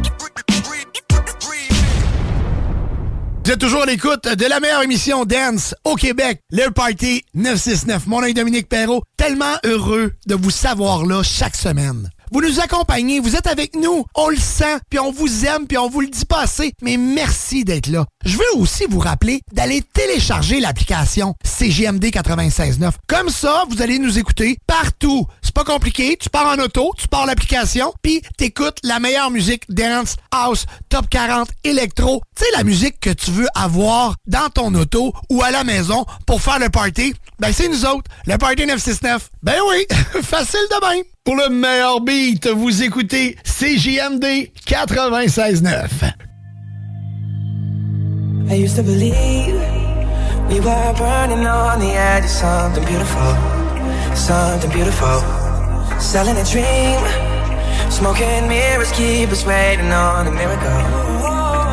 Vous 3.43 3.49
êtes 3.49 3.59
toujours 3.59 3.81
à 3.81 3.85
l'écoute 3.87 4.27
de 4.27 4.45
la 4.45 4.59
meilleure 4.59 4.83
émission 4.83 5.25
Dance 5.25 5.73
au 5.83 5.95
Québec, 5.95 6.41
le 6.51 6.69
Party 6.69 7.23
969. 7.33 8.05
Mon 8.05 8.21
nom 8.21 8.27
est 8.27 8.33
Dominique 8.33 8.69
Perrault, 8.69 9.01
tellement 9.17 9.55
heureux 9.63 10.13
de 10.27 10.35
vous 10.35 10.51
savoir 10.51 11.07
là 11.07 11.23
chaque 11.23 11.55
semaine. 11.55 12.07
Vous 12.33 12.39
nous 12.39 12.61
accompagnez, 12.61 13.19
vous 13.19 13.35
êtes 13.35 13.47
avec 13.47 13.75
nous, 13.75 14.05
on 14.15 14.29
le 14.29 14.37
sent, 14.37 14.77
puis 14.89 14.99
on 14.99 15.11
vous 15.11 15.45
aime, 15.45 15.67
puis 15.67 15.77
on 15.77 15.89
vous 15.89 15.99
le 15.99 16.07
dit 16.07 16.23
pas 16.23 16.45
mais 16.81 16.95
merci 16.95 17.65
d'être 17.65 17.87
là. 17.87 18.05
Je 18.23 18.37
veux 18.37 18.55
aussi 18.55 18.85
vous 18.89 18.99
rappeler 18.99 19.41
d'aller 19.51 19.81
télécharger 19.81 20.61
l'application 20.61 21.33
CGMD 21.43 22.05
96.9. 22.05 22.91
Comme 23.07 23.29
ça, 23.29 23.65
vous 23.69 23.81
allez 23.81 23.99
nous 23.99 24.17
écouter 24.17 24.57
partout. 24.65 25.25
C'est 25.51 25.65
pas 25.65 25.73
compliqué, 25.73 26.15
tu 26.17 26.29
pars 26.29 26.47
en 26.47 26.63
auto, 26.63 26.93
tu 26.97 27.09
pars 27.09 27.25
l'application, 27.25 27.93
puis 28.01 28.21
t'écoutes 28.37 28.77
la 28.83 29.01
meilleure 29.01 29.29
musique 29.29 29.63
dance, 29.67 30.15
house, 30.31 30.65
top 30.87 31.09
40, 31.09 31.49
électro. 31.65 32.21
Tu 32.37 32.45
sais, 32.45 32.49
la 32.55 32.63
musique 32.63 33.01
que 33.01 33.09
tu 33.09 33.31
veux 33.31 33.47
avoir 33.53 34.15
dans 34.25 34.47
ton 34.47 34.73
auto 34.75 35.11
ou 35.29 35.43
à 35.43 35.51
la 35.51 35.65
maison 35.65 36.05
pour 36.25 36.41
faire 36.41 36.57
le 36.57 36.69
party, 36.69 37.13
ben 37.37 37.51
c'est 37.51 37.67
nous 37.67 37.85
autres, 37.85 38.09
le 38.27 38.37
Party 38.37 38.65
969. 38.65 39.29
Ben 39.43 39.55
oui, 39.67 39.85
facile 40.23 40.61
de 40.71 40.87
même. 40.87 41.03
Pour 41.25 41.35
le 41.35 41.49
meilleur 41.49 41.99
beat, 41.99 42.47
vous 42.47 42.83
écoutez 42.83 43.35
CJMD 43.43 44.53
96.9. 44.65 46.13
I 48.49 48.55
used 48.55 48.77
to 48.77 48.83
believe 48.83 49.59
we 50.47 50.61
were 50.61 50.93
burning 50.97 51.45
on 51.45 51.79
the 51.81 51.93
edge 51.93 52.23
of 52.23 52.29
something 52.29 52.85
beautiful, 52.85 53.35
something 54.15 54.71
beautiful. 54.71 55.40
Selling 55.99 56.37
a 56.37 56.43
dream, 56.43 57.01
smoking 57.89 58.47
mirrors 58.47 58.91
keep 58.91 59.29
us 59.29 59.45
waiting 59.45 59.91
on 59.91 60.27
a 60.27 60.31
miracle, 60.31 60.81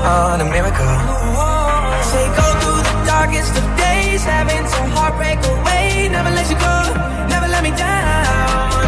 on 0.04 0.40
a 0.40 0.44
miracle. 0.44 0.94
Say 2.10 2.26
go 2.36 2.46
through 2.60 2.82
the 2.88 2.96
darkest 3.04 3.56
of 3.58 3.64
days, 3.76 4.22
having 4.24 4.66
some 4.66 4.90
heartbreak 4.90 5.38
away. 5.44 6.08
Never 6.10 6.30
let 6.30 6.48
you 6.48 6.56
go, 6.56 6.76
never 7.28 7.48
let 7.48 7.62
me 7.62 7.70
down. 7.70 8.86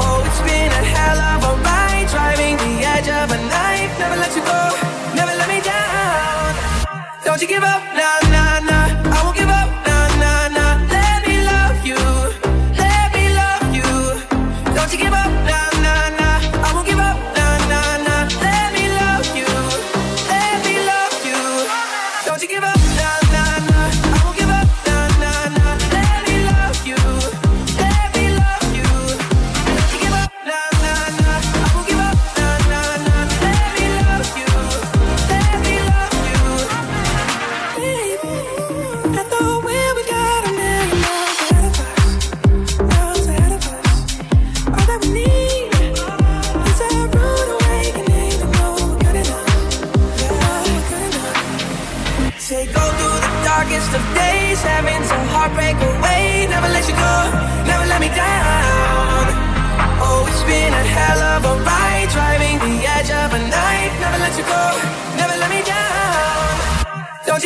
Oh, 0.00 0.22
it's 0.26 0.40
been 0.42 0.70
a 0.70 0.82
hell 0.94 1.18
of 1.32 1.40
a 1.50 1.62
ride, 1.62 2.08
driving 2.10 2.56
the 2.56 2.84
edge 2.84 3.08
of 3.08 3.30
a 3.30 3.38
knife. 3.48 3.92
Never 3.98 4.16
let 4.16 4.34
you 4.34 4.42
go, 4.42 4.62
never 5.14 5.34
let 5.36 5.48
me 5.48 5.60
down. 5.60 6.54
Don't 7.24 7.40
you 7.40 7.48
give 7.48 7.62
up, 7.62 7.82
nah, 7.94 8.33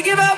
give 0.09 0.19
up, 0.21 0.38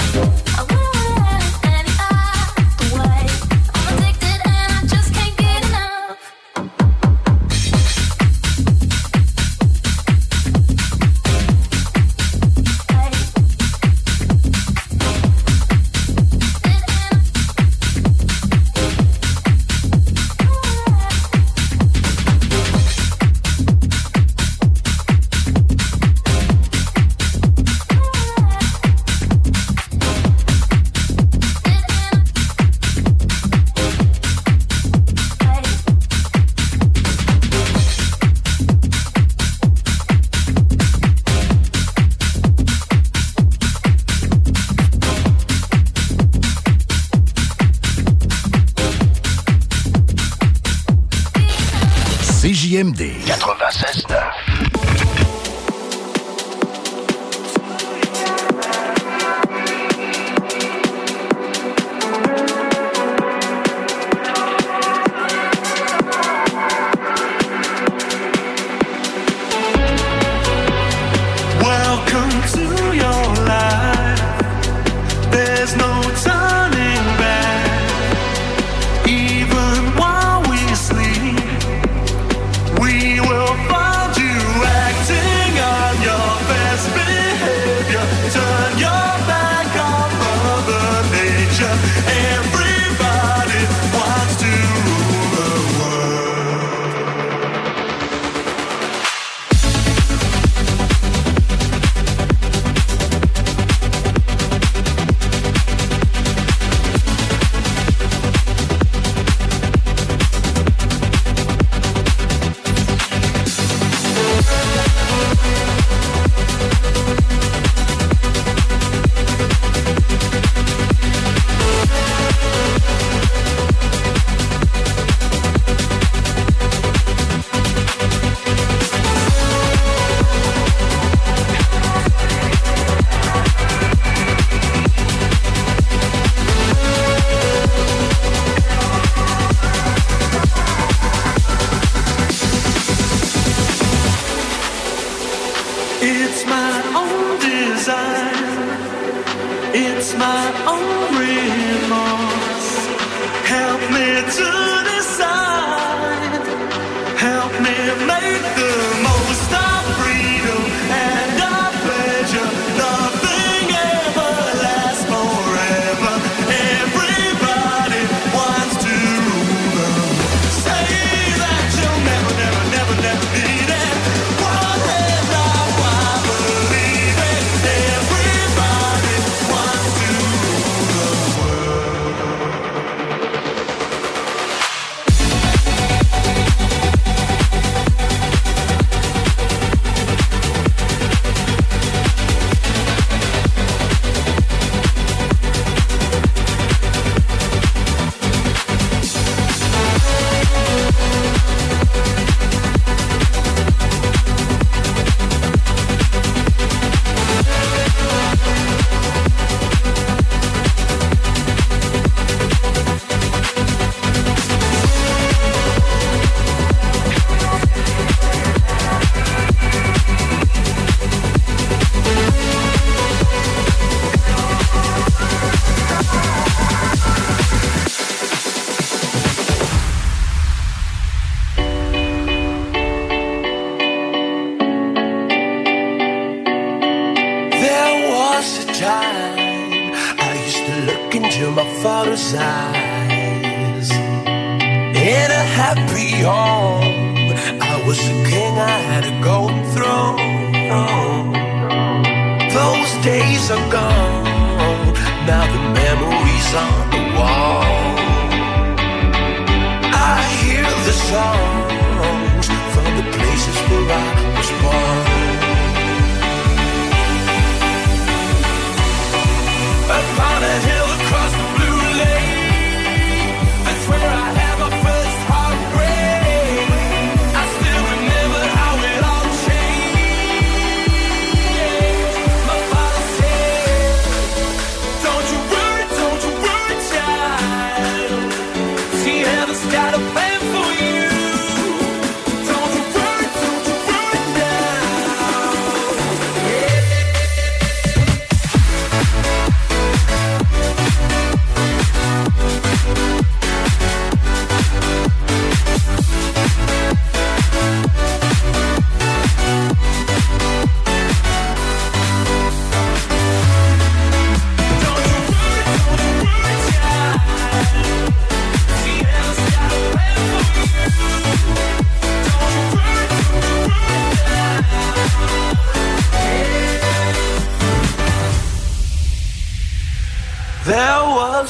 Okay. 0.00 0.73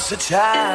the 0.09 0.17
time. 0.17 0.74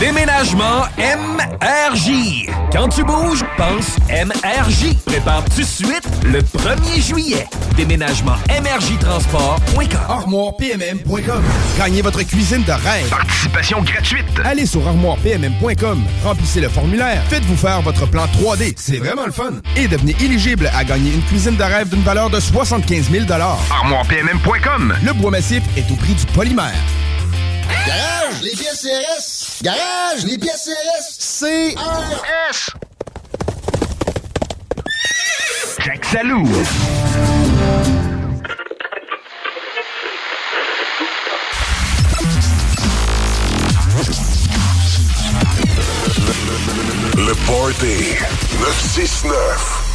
Déménagement 0.00 0.84
MRJ. 0.96 2.46
Quand 2.70 2.88
tu 2.88 3.02
bouges, 3.02 3.44
pense 3.56 3.96
MRJ. 4.08 4.94
Prépare 5.04 5.44
tout 5.46 5.60
de 5.60 5.66
suite 5.66 6.08
le 6.24 6.40
1er 6.40 7.04
juillet. 7.04 7.46
Déménagement 7.76 8.36
MRJ 8.48 8.96
Transport.com. 9.00 9.98
ArmoirePMM.com. 10.08 11.42
Gagnez 11.76 12.02
votre 12.02 12.22
cuisine 12.22 12.62
de 12.62 12.70
rêve. 12.70 13.08
Participation 13.10 13.82
gratuite. 13.82 14.24
Allez 14.44 14.66
sur 14.66 14.86
armoirepmm.com, 14.86 16.04
remplissez 16.22 16.60
le 16.60 16.68
formulaire, 16.68 17.20
faites-vous 17.28 17.56
faire 17.56 17.82
votre 17.82 18.06
plan 18.06 18.26
3D, 18.26 18.74
c'est 18.76 18.98
vraiment 18.98 19.26
le 19.26 19.32
fun. 19.32 19.54
Et 19.74 19.88
devenez 19.88 20.14
éligible 20.20 20.70
à 20.76 20.84
gagner 20.84 21.12
une 21.12 21.22
cuisine 21.22 21.56
de 21.56 21.64
rêve 21.64 21.88
d'une 21.88 22.02
valeur 22.02 22.30
de 22.30 22.38
75 22.38 23.10
000 23.10 23.24
ArmoirePMM.com. 23.32 24.94
Le 25.04 25.12
bois 25.14 25.32
massif 25.32 25.62
est 25.76 25.90
au 25.90 25.96
prix 25.96 26.14
du 26.14 26.24
polymère. 26.26 26.76
Garage, 27.68 28.42
les 28.42 28.50
pièces 28.50 28.82
CRS. 28.82 29.62
Garage, 29.62 30.24
les 30.24 30.38
pièces 30.38 30.68
CRS. 30.68 31.18
CRS. 31.40 32.70
Jack 35.84 36.04
Salou. 36.04 36.46
Le 47.16 47.34
Party 47.46 48.16
969. 48.60 49.87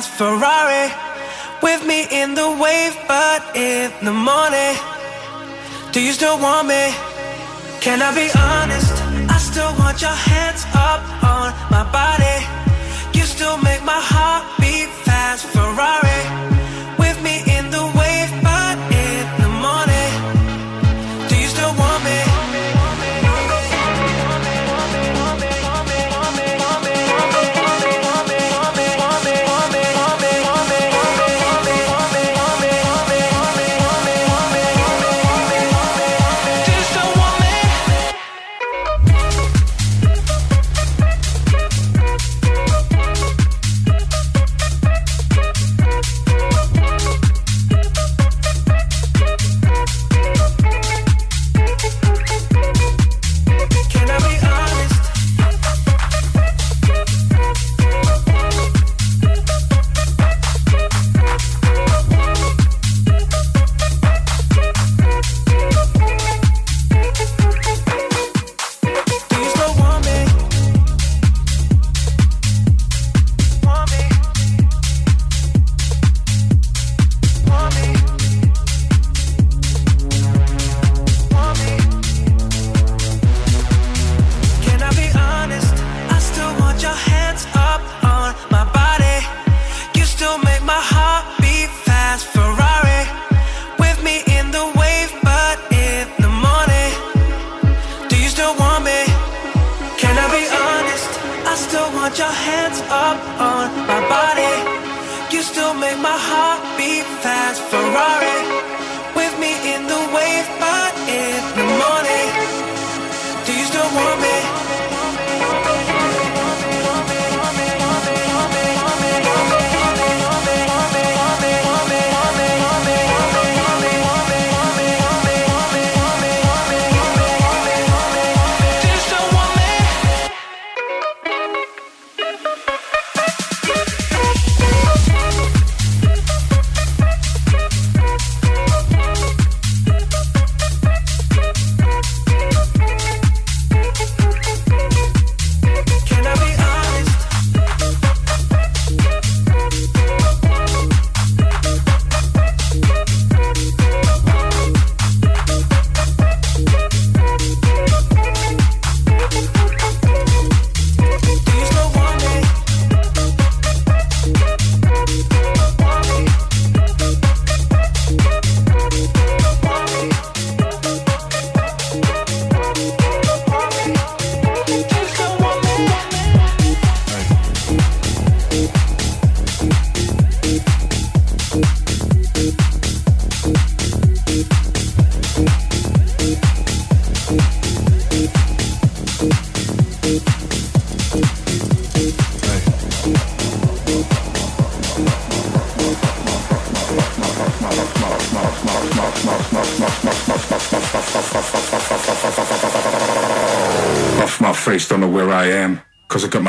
fast 0.00 0.10
Ferrari 0.10 0.86
with 1.60 1.84
me 1.84 2.06
in 2.10 2.34
the 2.34 2.48
wave, 2.62 2.96
but 3.08 3.42
in 3.56 3.90
the 4.04 4.12
morning, 4.12 4.74
do 5.92 6.00
you 6.00 6.12
still 6.12 6.38
want 6.38 6.68
me? 6.68 6.84
Can 7.80 8.00
I 8.00 8.10
be 8.14 8.28
honest? 8.38 8.92
I 9.28 9.38
still 9.38 9.72
want 9.78 10.00
your 10.00 10.10
hand. 10.10 10.37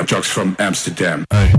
Jocks 0.09 0.27
from 0.27 0.55
Amsterdam. 0.57 1.23
Hey. 1.29 1.58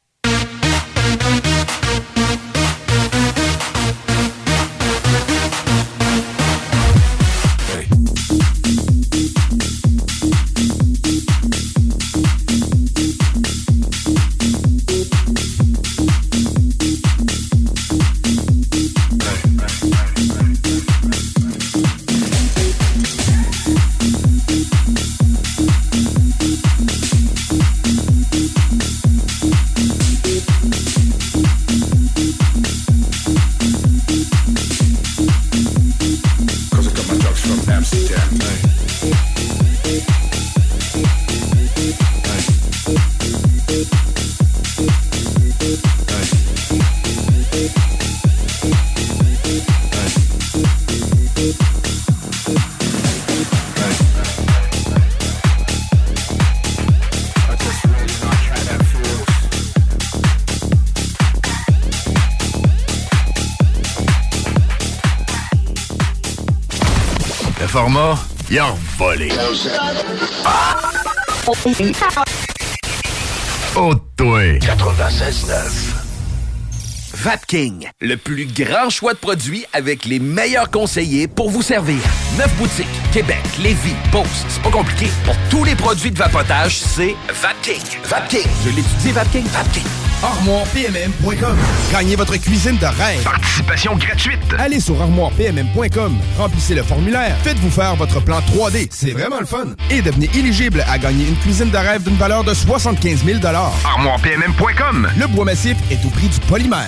Le 77.53 78.15
plus 78.15 78.45
grand 78.45 78.89
choix 78.89 79.13
de 79.13 79.17
produits 79.17 79.65
avec 79.73 80.05
les 80.05 80.19
meilleurs 80.19 80.71
conseillers 80.71 81.27
pour 81.27 81.49
vous 81.49 81.61
servir. 81.61 81.97
Neuf 82.37 82.55
boutiques, 82.55 82.87
Québec, 83.11 83.41
Lévis, 83.61 83.95
Beauce, 84.09 84.45
c'est 84.47 84.61
pas 84.61 84.69
compliqué. 84.69 85.07
Pour 85.25 85.35
tous 85.49 85.65
les 85.65 85.75
produits 85.75 86.11
de 86.11 86.17
vapotage, 86.17 86.79
c'est 86.79 87.13
Vapking. 87.41 87.81
Vapking. 88.05 88.47
Je 88.63 88.69
l'étudie, 88.69 89.11
Vapking. 89.11 89.43
Vapking. 89.47 89.83
ArmoirePMM.com. 90.23 91.57
Gagnez 91.91 92.15
votre 92.15 92.37
cuisine 92.37 92.77
de 92.77 92.85
rêve. 92.85 93.21
Participation 93.23 93.95
gratuite. 93.97 94.39
Allez 94.57 94.79
sur 94.79 95.01
armoirepmm.com, 95.01 96.17
remplissez 96.37 96.75
le 96.75 96.83
formulaire, 96.83 97.35
faites-vous 97.43 97.71
faire 97.71 97.97
votre 97.97 98.21
plan 98.21 98.39
3D, 98.39 98.87
c'est 98.91 99.11
vraiment 99.11 99.41
le 99.41 99.45
fun. 99.45 99.65
Et 99.89 100.01
devenez 100.01 100.29
éligible 100.35 100.85
à 100.87 100.97
gagner 100.97 101.27
une 101.27 101.37
cuisine 101.37 101.69
de 101.69 101.77
rêve 101.77 102.03
d'une 102.03 102.15
valeur 102.15 102.45
de 102.45 102.53
75 102.53 103.25
000 103.25 103.39
ArmoirePMM.com. 103.43 105.09
Le 105.19 105.27
bois 105.27 105.43
massif 105.43 105.75
est 105.91 106.05
au 106.05 106.09
prix 106.11 106.29
du 106.29 106.39
polymère. 106.47 106.87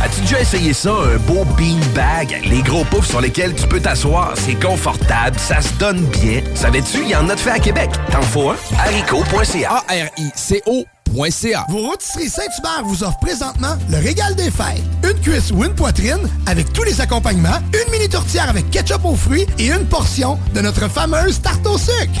As-tu 0.00 0.20
déjà 0.20 0.40
essayé 0.40 0.72
ça, 0.72 0.90
un 0.92 1.16
beau 1.18 1.44
beanbag? 1.56 2.40
Les 2.48 2.62
gros 2.62 2.84
poufs 2.84 3.06
sur 3.06 3.20
lesquels 3.20 3.54
tu 3.54 3.66
peux 3.66 3.80
t'asseoir, 3.80 4.32
c'est 4.36 4.54
confortable, 4.54 5.36
ça 5.38 5.60
se 5.60 5.72
donne 5.74 6.04
bien. 6.06 6.40
Savais-tu, 6.54 6.98
il 7.02 7.08
y 7.08 7.16
en 7.16 7.28
a 7.28 7.34
de 7.34 7.40
fait 7.40 7.50
à 7.50 7.58
Québec. 7.58 7.90
T'en 8.12 8.22
faut 8.22 8.50
un? 8.50 8.56
haricot.ca. 8.78 9.82
A-R-I-C-O.ca. 9.88 11.66
Vos 11.68 11.78
rôtisseries 11.88 12.28
Saint-Hubert 12.28 12.82
vous 12.84 13.02
offrent 13.02 13.18
présentement 13.20 13.76
le 13.90 13.96
régal 13.98 14.36
des 14.36 14.50
fêtes. 14.52 14.82
Une 15.02 15.18
cuisse 15.20 15.50
ou 15.50 15.64
une 15.64 15.74
poitrine 15.74 16.28
avec 16.46 16.72
tous 16.72 16.84
les 16.84 17.00
accompagnements, 17.00 17.58
une 17.72 17.90
mini 17.90 18.08
tourtière 18.08 18.48
avec 18.48 18.70
ketchup 18.70 19.04
aux 19.04 19.16
fruits 19.16 19.46
et 19.58 19.68
une 19.72 19.86
portion 19.86 20.38
de 20.54 20.60
notre 20.60 20.88
fameuse 20.88 21.40
tarte 21.40 21.66
au 21.66 21.76
sucre. 21.76 22.20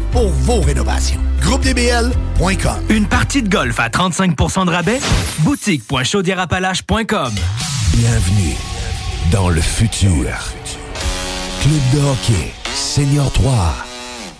pour 0.11 0.29
vos 0.29 0.61
rénovations. 0.61 1.19
GroupeDBL.com 1.41 2.83
Une 2.89 3.07
partie 3.07 3.41
de 3.41 3.49
golf 3.49 3.79
à 3.79 3.89
35% 3.89 4.65
de 4.65 4.71
rabais? 4.71 4.99
Boutique.chaudierapalache.com 5.39 7.33
Bienvenue 7.93 8.55
dans 9.31 9.49
le 9.49 9.61
futur. 9.61 10.27
Club 11.61 11.81
de 11.93 11.99
hockey, 12.07 12.53
Senior 12.73 13.31
3, 13.31 13.73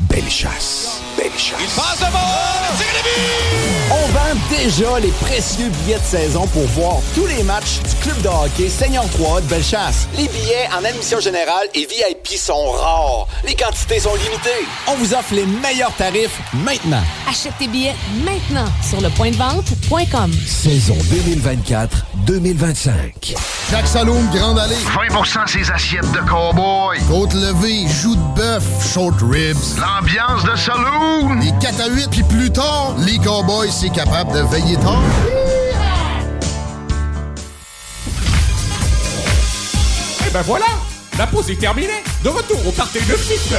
Belle 0.01 0.29
chasse. 0.29 1.01
Belle 1.17 1.31
chasse. 1.37 1.75
passe 1.75 1.99
de 1.99 2.60
On 3.91 4.07
vend 4.13 4.39
déjà 4.49 4.99
les 4.99 5.11
précieux 5.11 5.69
billets 5.83 5.99
de 5.99 6.03
saison 6.03 6.47
pour 6.47 6.63
voir 6.67 6.97
tous 7.13 7.25
les 7.25 7.43
matchs 7.43 7.79
du 7.79 7.95
club 7.95 8.21
de 8.21 8.29
hockey 8.29 8.69
Seigneur 8.69 9.03
3 9.09 9.41
de 9.41 9.47
Bellechasse. 9.47 10.07
Les 10.17 10.29
billets 10.29 10.69
en 10.73 10.85
admission 10.85 11.19
générale 11.19 11.67
et 11.75 11.85
VIP 11.85 12.37
sont 12.37 12.71
rares. 12.71 13.27
Les 13.45 13.55
quantités 13.55 13.99
sont 13.99 14.15
limitées. 14.15 14.65
On 14.87 14.95
vous 14.95 15.13
offre 15.13 15.33
les 15.33 15.45
meilleurs 15.45 15.93
tarifs 15.97 16.39
maintenant. 16.53 17.03
Achète 17.29 17.51
tes 17.59 17.67
billets 17.67 17.95
maintenant 18.23 18.67
sur 18.87 19.01
le 19.01 19.09
point 19.09 19.31
de 19.31 19.35
vente.com. 19.35 20.31
Saison 20.47 20.95
2024-2025. 22.27 23.35
Jacques 23.71 23.87
Saloum, 23.87 24.29
Grande 24.33 24.59
Allée. 24.59 24.75
20% 24.75 25.47
ses 25.47 25.71
assiettes 25.71 26.11
de 26.11 26.19
cowboy. 26.29 26.99
Côte 27.09 27.33
levée, 27.33 27.87
joues 27.87 28.15
de 28.15 28.35
bœuf, 28.35 28.63
short 28.93 29.15
ribs. 29.21 29.77
L'ambiance 29.77 30.43
de 30.43 30.55
saloon. 30.57 31.39
Les 31.39 31.51
4 31.59 31.81
à 31.81 31.87
8, 31.87 32.09
puis 32.11 32.23
plus 32.23 32.51
tard, 32.51 32.60
les 32.99 33.17
cowboys, 33.17 33.71
c'est 33.71 33.89
capable 33.89 34.33
de 34.33 34.41
veiller 34.41 34.75
tard. 34.77 35.01
Et 40.27 40.29
ben 40.31 40.41
voilà, 40.43 40.65
la 41.17 41.27
pause 41.27 41.49
est 41.49 41.59
terminée. 41.59 42.03
De 42.23 42.29
retour 42.29 42.59
au 42.67 42.71
party 42.71 42.99
de 42.99 43.15
Fitz. 43.15 43.53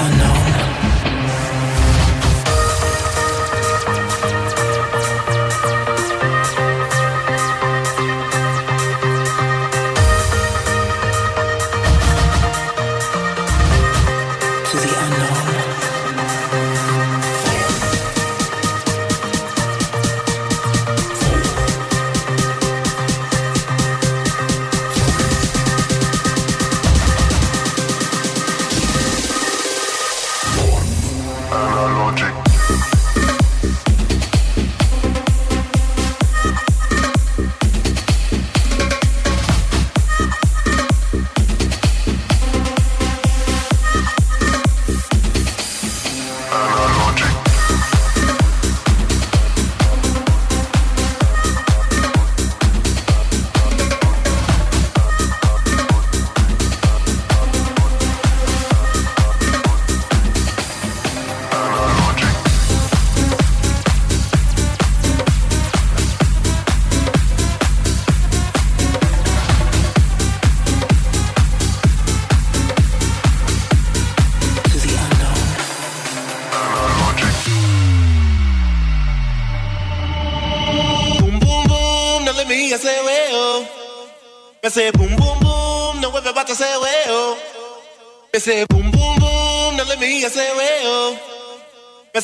unknown. 0.00 0.87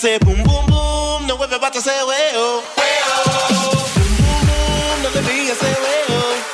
say 0.04 0.18
boom 0.18 0.36
boom 0.44 0.66
boom. 0.66 1.26
Now 1.26 1.42
everybody 1.42 1.78
say 1.80 2.04
way 2.04 2.28
oh, 2.34 2.60
way. 2.76 2.92
Boom 3.96 4.12
boom 4.20 4.40
boom. 4.48 4.96
Now 5.02 5.10
the 5.16 5.22
beat 5.26 5.48
say 5.62 5.74
way 5.84 6.00
oh. 6.10 6.44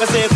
I. 0.00 0.33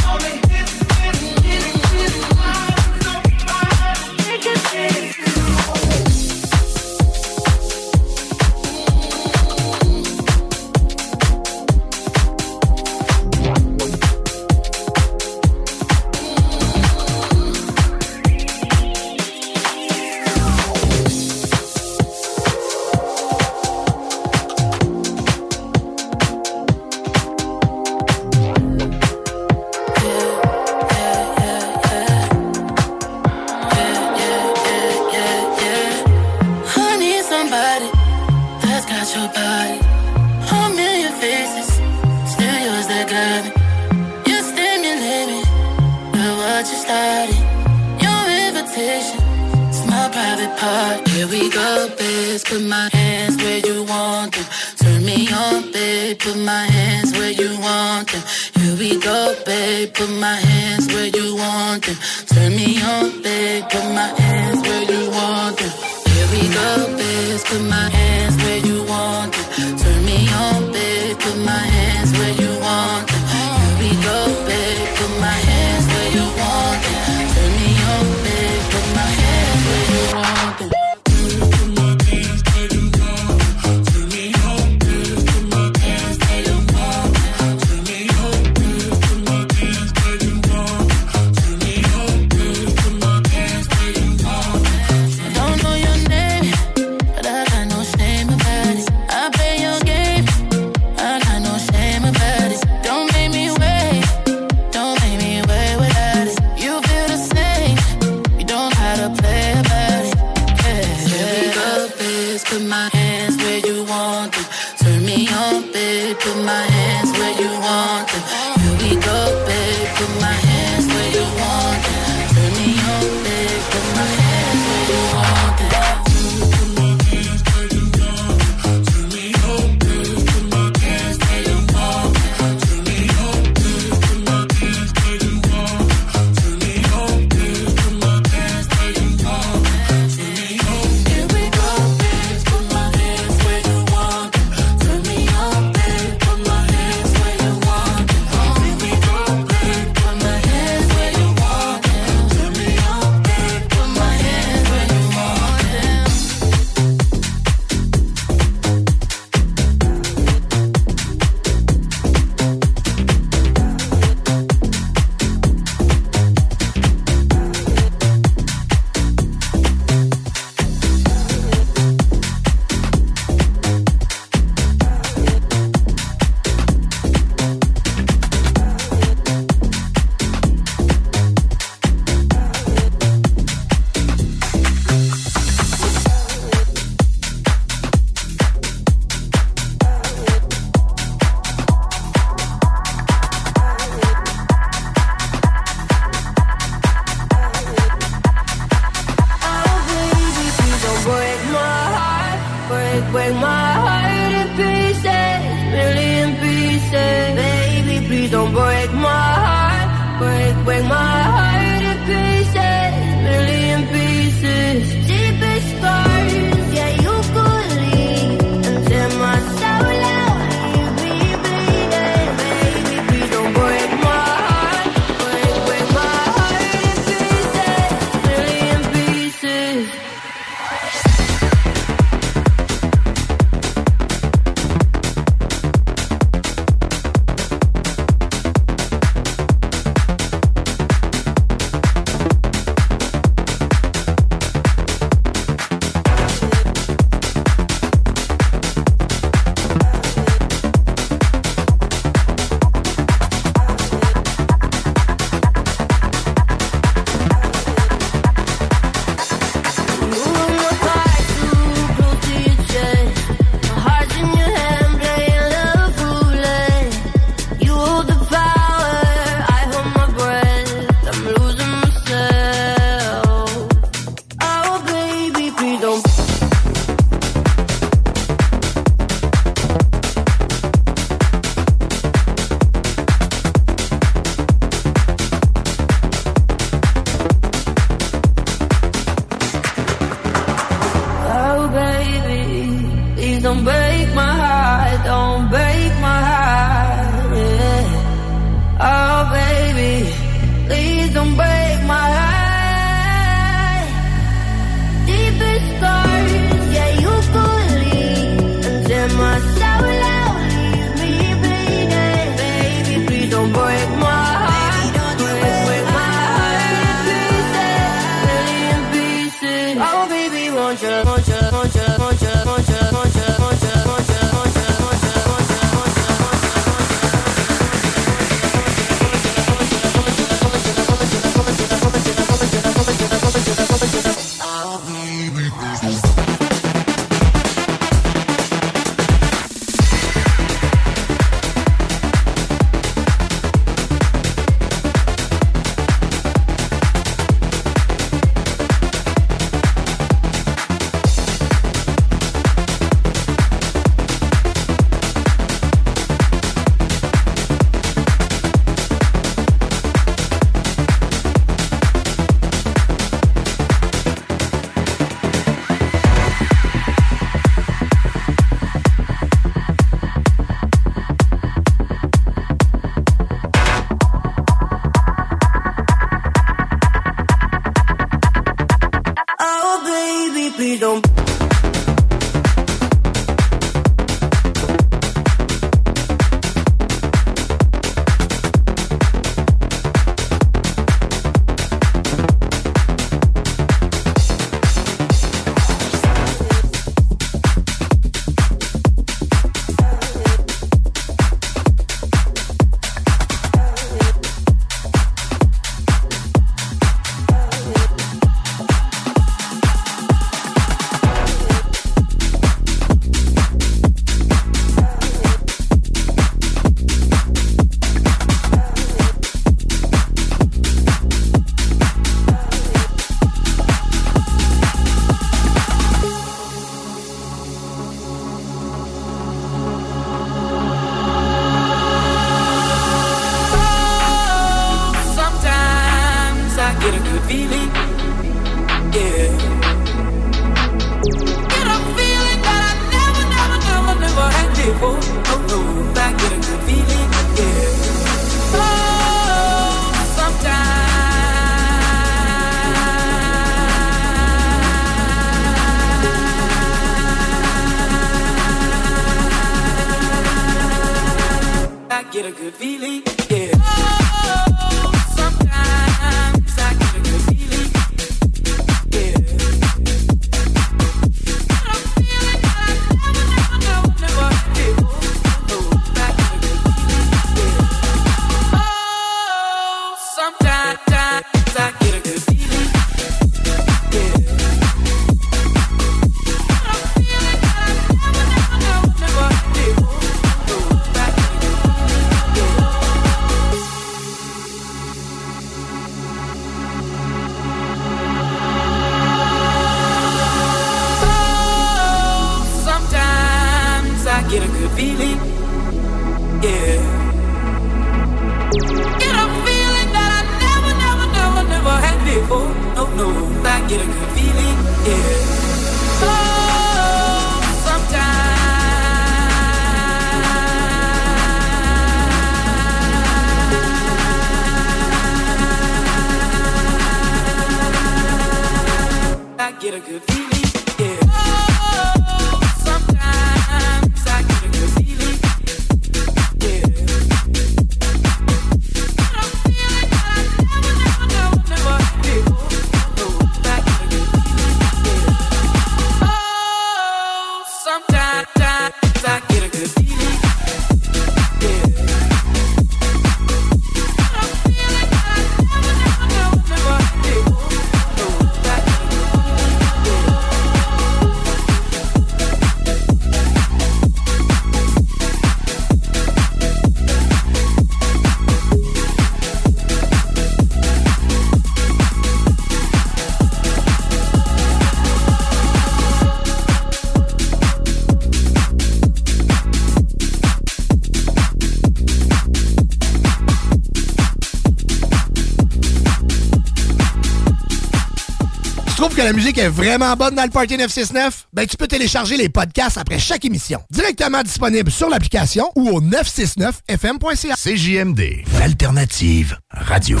que 588.98 589.02
la 589.04 589.12
musique 589.12 589.38
est 589.38 589.48
vraiment 589.48 589.94
bonne 589.94 590.16
dans 590.16 590.24
le 590.24 590.30
Party 590.30 590.56
969? 590.56 591.28
Ben, 591.32 591.46
tu 591.46 591.56
peux 591.56 591.68
télécharger 591.68 592.16
les 592.16 592.28
podcasts 592.28 592.78
après 592.78 592.98
chaque 592.98 593.24
émission. 593.24 593.60
Directement 593.70 594.24
disponible 594.24 594.72
sur 594.72 594.88
l'application 594.88 595.52
ou 595.54 595.68
au 595.68 595.80
969fm.ca. 595.80 597.36
CJMD, 597.36 598.24
l'alternative 598.40 599.38
radio. 599.52 600.00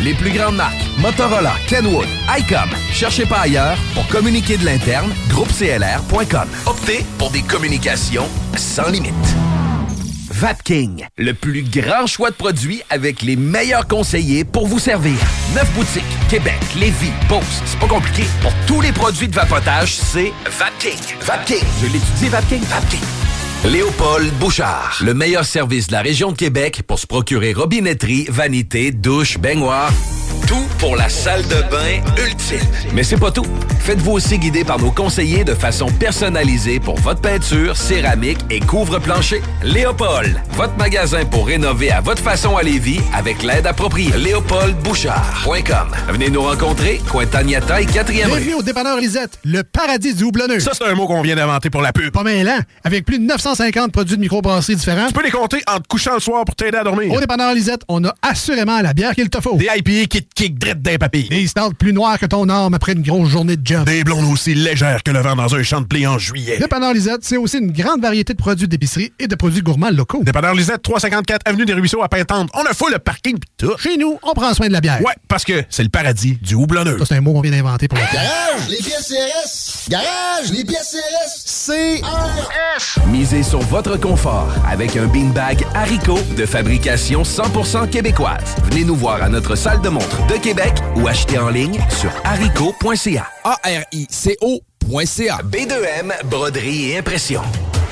Les 0.00 0.14
plus 0.14 0.30
grandes 0.30 0.56
marques, 0.56 0.82
Motorola, 0.98 1.52
Kenwood, 1.68 2.08
ICOM. 2.38 2.70
Cherchez 2.92 3.26
pas 3.26 3.40
ailleurs 3.40 3.76
pour 3.94 4.06
communiquer 4.08 4.56
de 4.56 4.64
l'interne, 4.64 5.12
groupeclr.com. 5.28 6.48
Optez 6.66 7.04
pour 7.18 7.30
des 7.30 7.42
communications 7.42 8.28
sans 8.56 8.88
limite. 8.88 9.12
Vapking, 10.30 11.06
le 11.18 11.34
plus 11.34 11.62
grand 11.62 12.06
choix 12.06 12.30
de 12.30 12.34
produits 12.34 12.82
avec 12.90 13.22
les 13.22 13.36
meilleurs 13.36 13.86
conseillers 13.86 14.44
pour 14.44 14.66
vous 14.66 14.80
servir. 14.80 15.14
Neuf 15.54 15.70
boutiques, 15.74 16.02
Québec, 16.28 16.58
Lévis, 16.74 17.12
Beauce, 17.28 17.62
c'est 17.64 17.78
pas 17.78 17.86
compliqué. 17.86 18.24
Pour 18.40 18.52
tous 18.66 18.80
les 18.80 18.90
produits 18.90 19.28
de 19.28 19.34
vapotage, 19.34 19.94
c'est 19.94 20.32
Vapking. 20.46 20.98
Vapking, 21.20 21.64
je 21.80 21.86
l'étudie, 21.86 22.28
Vapking, 22.28 22.62
Vapking. 22.62 23.21
Léopold 23.64 24.32
Bouchard, 24.40 25.00
le 25.04 25.14
meilleur 25.14 25.44
service 25.44 25.86
de 25.86 25.92
la 25.92 26.02
région 26.02 26.32
de 26.32 26.36
Québec 26.36 26.82
pour 26.84 26.98
se 26.98 27.06
procurer 27.06 27.52
robinetterie, 27.52 28.26
vanité, 28.28 28.90
douche, 28.90 29.38
baignoire. 29.38 29.92
Tout 30.46 30.66
pour 30.78 30.96
la 30.96 31.08
salle 31.08 31.42
de 31.42 31.62
bain 31.70 32.02
ultime. 32.22 32.58
Mais 32.92 33.02
c'est 33.02 33.16
pas 33.16 33.30
tout. 33.30 33.46
Faites-vous 33.80 34.12
aussi 34.12 34.38
guider 34.38 34.64
par 34.64 34.78
nos 34.78 34.90
conseillers 34.90 35.44
de 35.44 35.54
façon 35.54 35.86
personnalisée 35.86 36.80
pour 36.80 36.98
votre 37.00 37.20
peinture, 37.20 37.76
céramique 37.76 38.38
et 38.50 38.60
couvre-plancher. 38.60 39.42
Léopold, 39.62 40.40
votre 40.52 40.76
magasin 40.76 41.24
pour 41.24 41.46
rénover 41.46 41.90
à 41.90 42.00
votre 42.00 42.22
façon 42.22 42.56
à 42.56 42.62
Lévis 42.62 43.00
avec 43.14 43.42
l'aide 43.42 43.66
appropriée. 43.66 44.12
LéopoldBouchard.com. 44.16 45.88
Venez 46.08 46.30
nous 46.30 46.42
rencontrer, 46.42 47.00
Cointagnata 47.10 47.80
et 47.80 47.86
4e 47.86 48.06
rue. 48.06 48.12
Bienvenue 48.12 48.54
au 48.54 48.62
dépanneur 48.62 48.98
Lisette, 48.98 49.38
le 49.44 49.62
paradis 49.62 50.14
du 50.14 50.24
houblonneux. 50.24 50.60
Ça, 50.60 50.72
c'est 50.74 50.84
un 50.84 50.94
mot 50.94 51.06
qu'on 51.06 51.22
vient 51.22 51.36
d'inventer 51.36 51.70
pour 51.70 51.82
la 51.82 51.92
pub. 51.92 52.12
Pas 52.12 52.22
mal? 52.22 52.66
Avec 52.84 53.04
plus 53.04 53.18
de 53.18 53.24
950 53.24 53.92
produits 53.92 54.16
de 54.16 54.20
microbrasserie 54.20 54.76
différents. 54.76 55.08
Tu 55.08 55.12
peux 55.12 55.22
les 55.22 55.30
compter 55.30 55.62
en 55.66 55.78
te 55.78 55.88
couchant 55.88 56.14
le 56.14 56.20
soir 56.20 56.44
pour 56.44 56.54
t'aider 56.54 56.78
à 56.78 56.84
dormir. 56.84 57.12
Au 57.12 57.20
dépanneur 57.20 57.54
Lisette, 57.54 57.82
on 57.88 58.04
a 58.04 58.14
assurément 58.22 58.80
la 58.80 58.92
bière 58.92 59.14
qu'il 59.14 59.28
te 59.28 59.40
faut. 59.40 59.56
Des 59.56 59.68
IPA 59.76 60.06
qui 60.08 60.21
te 60.22 60.34
kick 60.34 60.58
drette 60.58 60.82
d'un 60.82 60.96
papier. 60.96 61.28
Des 61.28 61.46
stouts 61.46 61.74
plus 61.78 61.92
noirs 61.92 62.18
que 62.18 62.26
ton 62.26 62.48
arme 62.48 62.74
après 62.74 62.92
une 62.92 63.02
grosse 63.02 63.28
journée 63.28 63.56
de 63.56 63.66
job. 63.66 63.84
Des 63.84 64.04
blondes 64.04 64.30
aussi 64.32 64.54
légères 64.54 65.02
que 65.02 65.10
le 65.10 65.20
vent 65.20 65.36
dans 65.36 65.54
un 65.54 65.62
champ 65.62 65.80
de 65.80 65.86
blé 65.86 66.06
en 66.06 66.18
juillet. 66.18 66.58
Dépanneur 66.58 66.92
Lisette, 66.94 67.20
c'est 67.22 67.36
aussi 67.36 67.58
une 67.58 67.72
grande 67.72 68.00
variété 68.00 68.32
de 68.32 68.38
produits 68.38 68.68
d'épicerie 68.68 69.12
et 69.18 69.26
de 69.26 69.34
produits 69.34 69.62
gourmands 69.62 69.90
locaux. 69.90 70.22
Dépanneur 70.24 70.54
Lisette, 70.54 70.82
354 70.82 71.42
Avenue 71.44 71.64
des 71.64 71.74
Ruisseaux 71.74 72.02
à 72.02 72.08
Pintante. 72.08 72.50
On 72.54 72.64
a 72.64 72.72
fou 72.74 72.88
le 72.88 72.98
parking 72.98 73.38
pis 73.38 73.48
tout. 73.56 73.76
Chez 73.78 73.96
nous, 73.96 74.18
on 74.22 74.32
prend 74.32 74.54
soin 74.54 74.68
de 74.68 74.72
la 74.72 74.80
bière. 74.80 75.00
Ouais, 75.02 75.14
parce 75.28 75.44
que 75.44 75.64
c'est 75.68 75.82
le 75.82 75.88
paradis 75.88 76.38
du 76.40 76.54
houblonneux. 76.54 76.98
Ça, 76.98 77.06
c'est 77.06 77.16
un 77.16 77.20
mot 77.20 77.32
qu'on 77.32 77.40
vient 77.40 77.50
d'inventer 77.52 77.88
pour 77.88 77.98
la 77.98 78.06
bière. 78.06 78.22
Garage, 78.22 78.68
les 78.68 78.76
pièces 78.76 79.08
CRS. 79.08 79.88
Garage, 79.90 80.52
les 80.52 80.64
pièces 80.64 80.96
CRS. 80.96 81.51
CRS. 81.64 82.98
Misez 83.06 83.44
sur 83.44 83.60
votre 83.60 83.96
confort 83.96 84.48
avec 84.68 84.96
un 84.96 85.06
beanbag 85.06 85.64
Haricot 85.74 86.18
de 86.36 86.44
fabrication 86.44 87.22
100% 87.22 87.88
québécoise. 87.88 88.56
Venez 88.64 88.84
nous 88.84 88.96
voir 88.96 89.22
à 89.22 89.28
notre 89.28 89.54
salle 89.54 89.80
de 89.80 89.88
montre 89.88 90.26
de 90.26 90.34
Québec 90.34 90.72
ou 90.96 91.06
achetez 91.06 91.38
en 91.38 91.50
ligne 91.50 91.78
sur 91.88 92.10
haricot.ca. 92.24 93.28
A-R-I-C-O.ca. 93.44 95.38
B2M, 95.44 96.24
broderie 96.24 96.90
et 96.90 96.98
impression. 96.98 97.42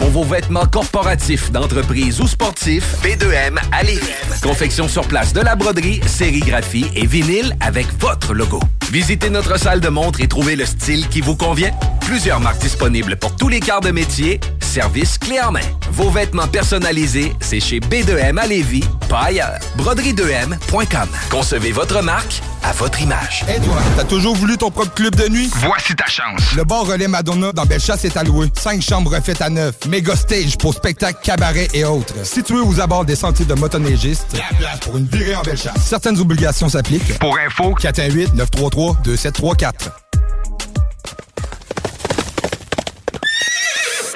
Pour 0.00 0.08
vos 0.08 0.24
vêtements 0.24 0.64
corporatifs, 0.66 1.52
d'entreprise 1.52 2.20
ou 2.22 2.26
sportifs, 2.26 2.96
B2M 3.04 3.58
à 3.70 3.82
Lévis. 3.82 4.08
Confection 4.42 4.88
sur 4.88 5.06
place 5.06 5.34
de 5.34 5.40
la 5.42 5.54
broderie, 5.56 6.00
sérigraphie 6.06 6.86
et 6.96 7.06
vinyle 7.06 7.54
avec 7.60 7.86
votre 8.00 8.32
logo. 8.32 8.60
Visitez 8.90 9.28
notre 9.28 9.58
salle 9.58 9.80
de 9.80 9.88
montre 9.88 10.20
et 10.22 10.26
trouvez 10.26 10.56
le 10.56 10.64
style 10.64 11.06
qui 11.08 11.20
vous 11.20 11.36
convient. 11.36 11.70
Plusieurs 12.00 12.40
marques 12.40 12.60
disponibles 12.62 13.16
pour 13.16 13.36
tous 13.36 13.48
les 13.48 13.60
quarts 13.60 13.82
de 13.82 13.90
métier. 13.90 14.40
Service 14.60 15.18
clé 15.18 15.40
en 15.40 15.52
main. 15.52 15.60
Vos 15.92 16.10
vêtements 16.10 16.48
personnalisés, 16.48 17.34
c'est 17.40 17.60
chez 17.60 17.78
B2M 17.80 18.38
à 18.38 18.46
Lévis, 18.46 18.84
pas 19.08 19.24
ailleurs. 19.24 19.58
Broderie2M.com. 19.78 21.08
Concevez 21.28 21.72
votre 21.72 22.02
marque 22.02 22.40
à 22.62 22.72
votre 22.72 23.00
image. 23.00 23.44
Et 23.48 23.60
toi, 23.60 23.76
t'as 23.96 24.04
toujours 24.04 24.36
voulu 24.36 24.56
ton 24.56 24.70
propre 24.70 24.94
club 24.94 25.16
de 25.16 25.28
nuit? 25.28 25.50
Voici 25.56 25.94
ta 25.94 26.06
chance. 26.06 26.40
Le 26.56 26.64
bar 26.64 26.86
relais 26.86 27.08
Madonna 27.08 27.52
dans 27.52 27.64
Bellechasse 27.66 28.04
est 28.04 28.16
alloué. 28.16 28.48
Cinq 28.56 28.80
chambres 28.82 29.14
refaites 29.14 29.42
à 29.42 29.50
neuf. 29.50 29.74
Méga 29.90 30.14
stage 30.14 30.56
pour 30.56 30.72
spectacles, 30.72 31.18
cabarets 31.20 31.66
et 31.74 31.84
autres. 31.84 32.14
Situé 32.24 32.60
aux 32.60 32.80
abords 32.80 33.04
des 33.04 33.16
sentiers 33.16 33.44
de 33.44 33.54
motoneigistes. 33.54 34.34
La 34.34 34.56
place 34.56 34.78
pour 34.78 34.96
une 34.96 35.06
virée 35.06 35.34
en 35.34 35.42
Bellechasse. 35.42 35.82
Certaines 35.82 36.20
obligations 36.20 36.68
s'appliquent. 36.68 37.18
Pour 37.18 37.36
info, 37.36 37.74
418-933-2734. 37.74 39.72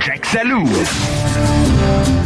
Jack 0.06 0.24
Salou. 0.26 0.64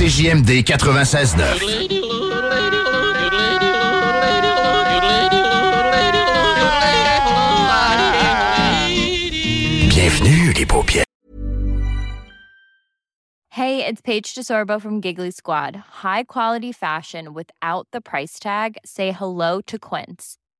CJMD 0.00 0.64
96.9. 0.64 1.60
Bienvenue, 9.90 10.52
les 10.54 10.64
paupières. 10.64 11.04
Hey, 13.50 13.84
it's 13.84 14.00
Paige 14.00 14.34
DeSorbo 14.34 14.80
from 14.80 15.02
Giggly 15.02 15.30
Squad. 15.32 15.76
High 16.02 16.22
quality 16.24 16.72
fashion 16.72 17.34
without 17.34 17.86
the 17.92 18.00
price 18.00 18.38
tag. 18.38 18.78
Say 18.86 19.12
hello 19.12 19.60
to 19.66 19.78
Quince. 19.78 20.38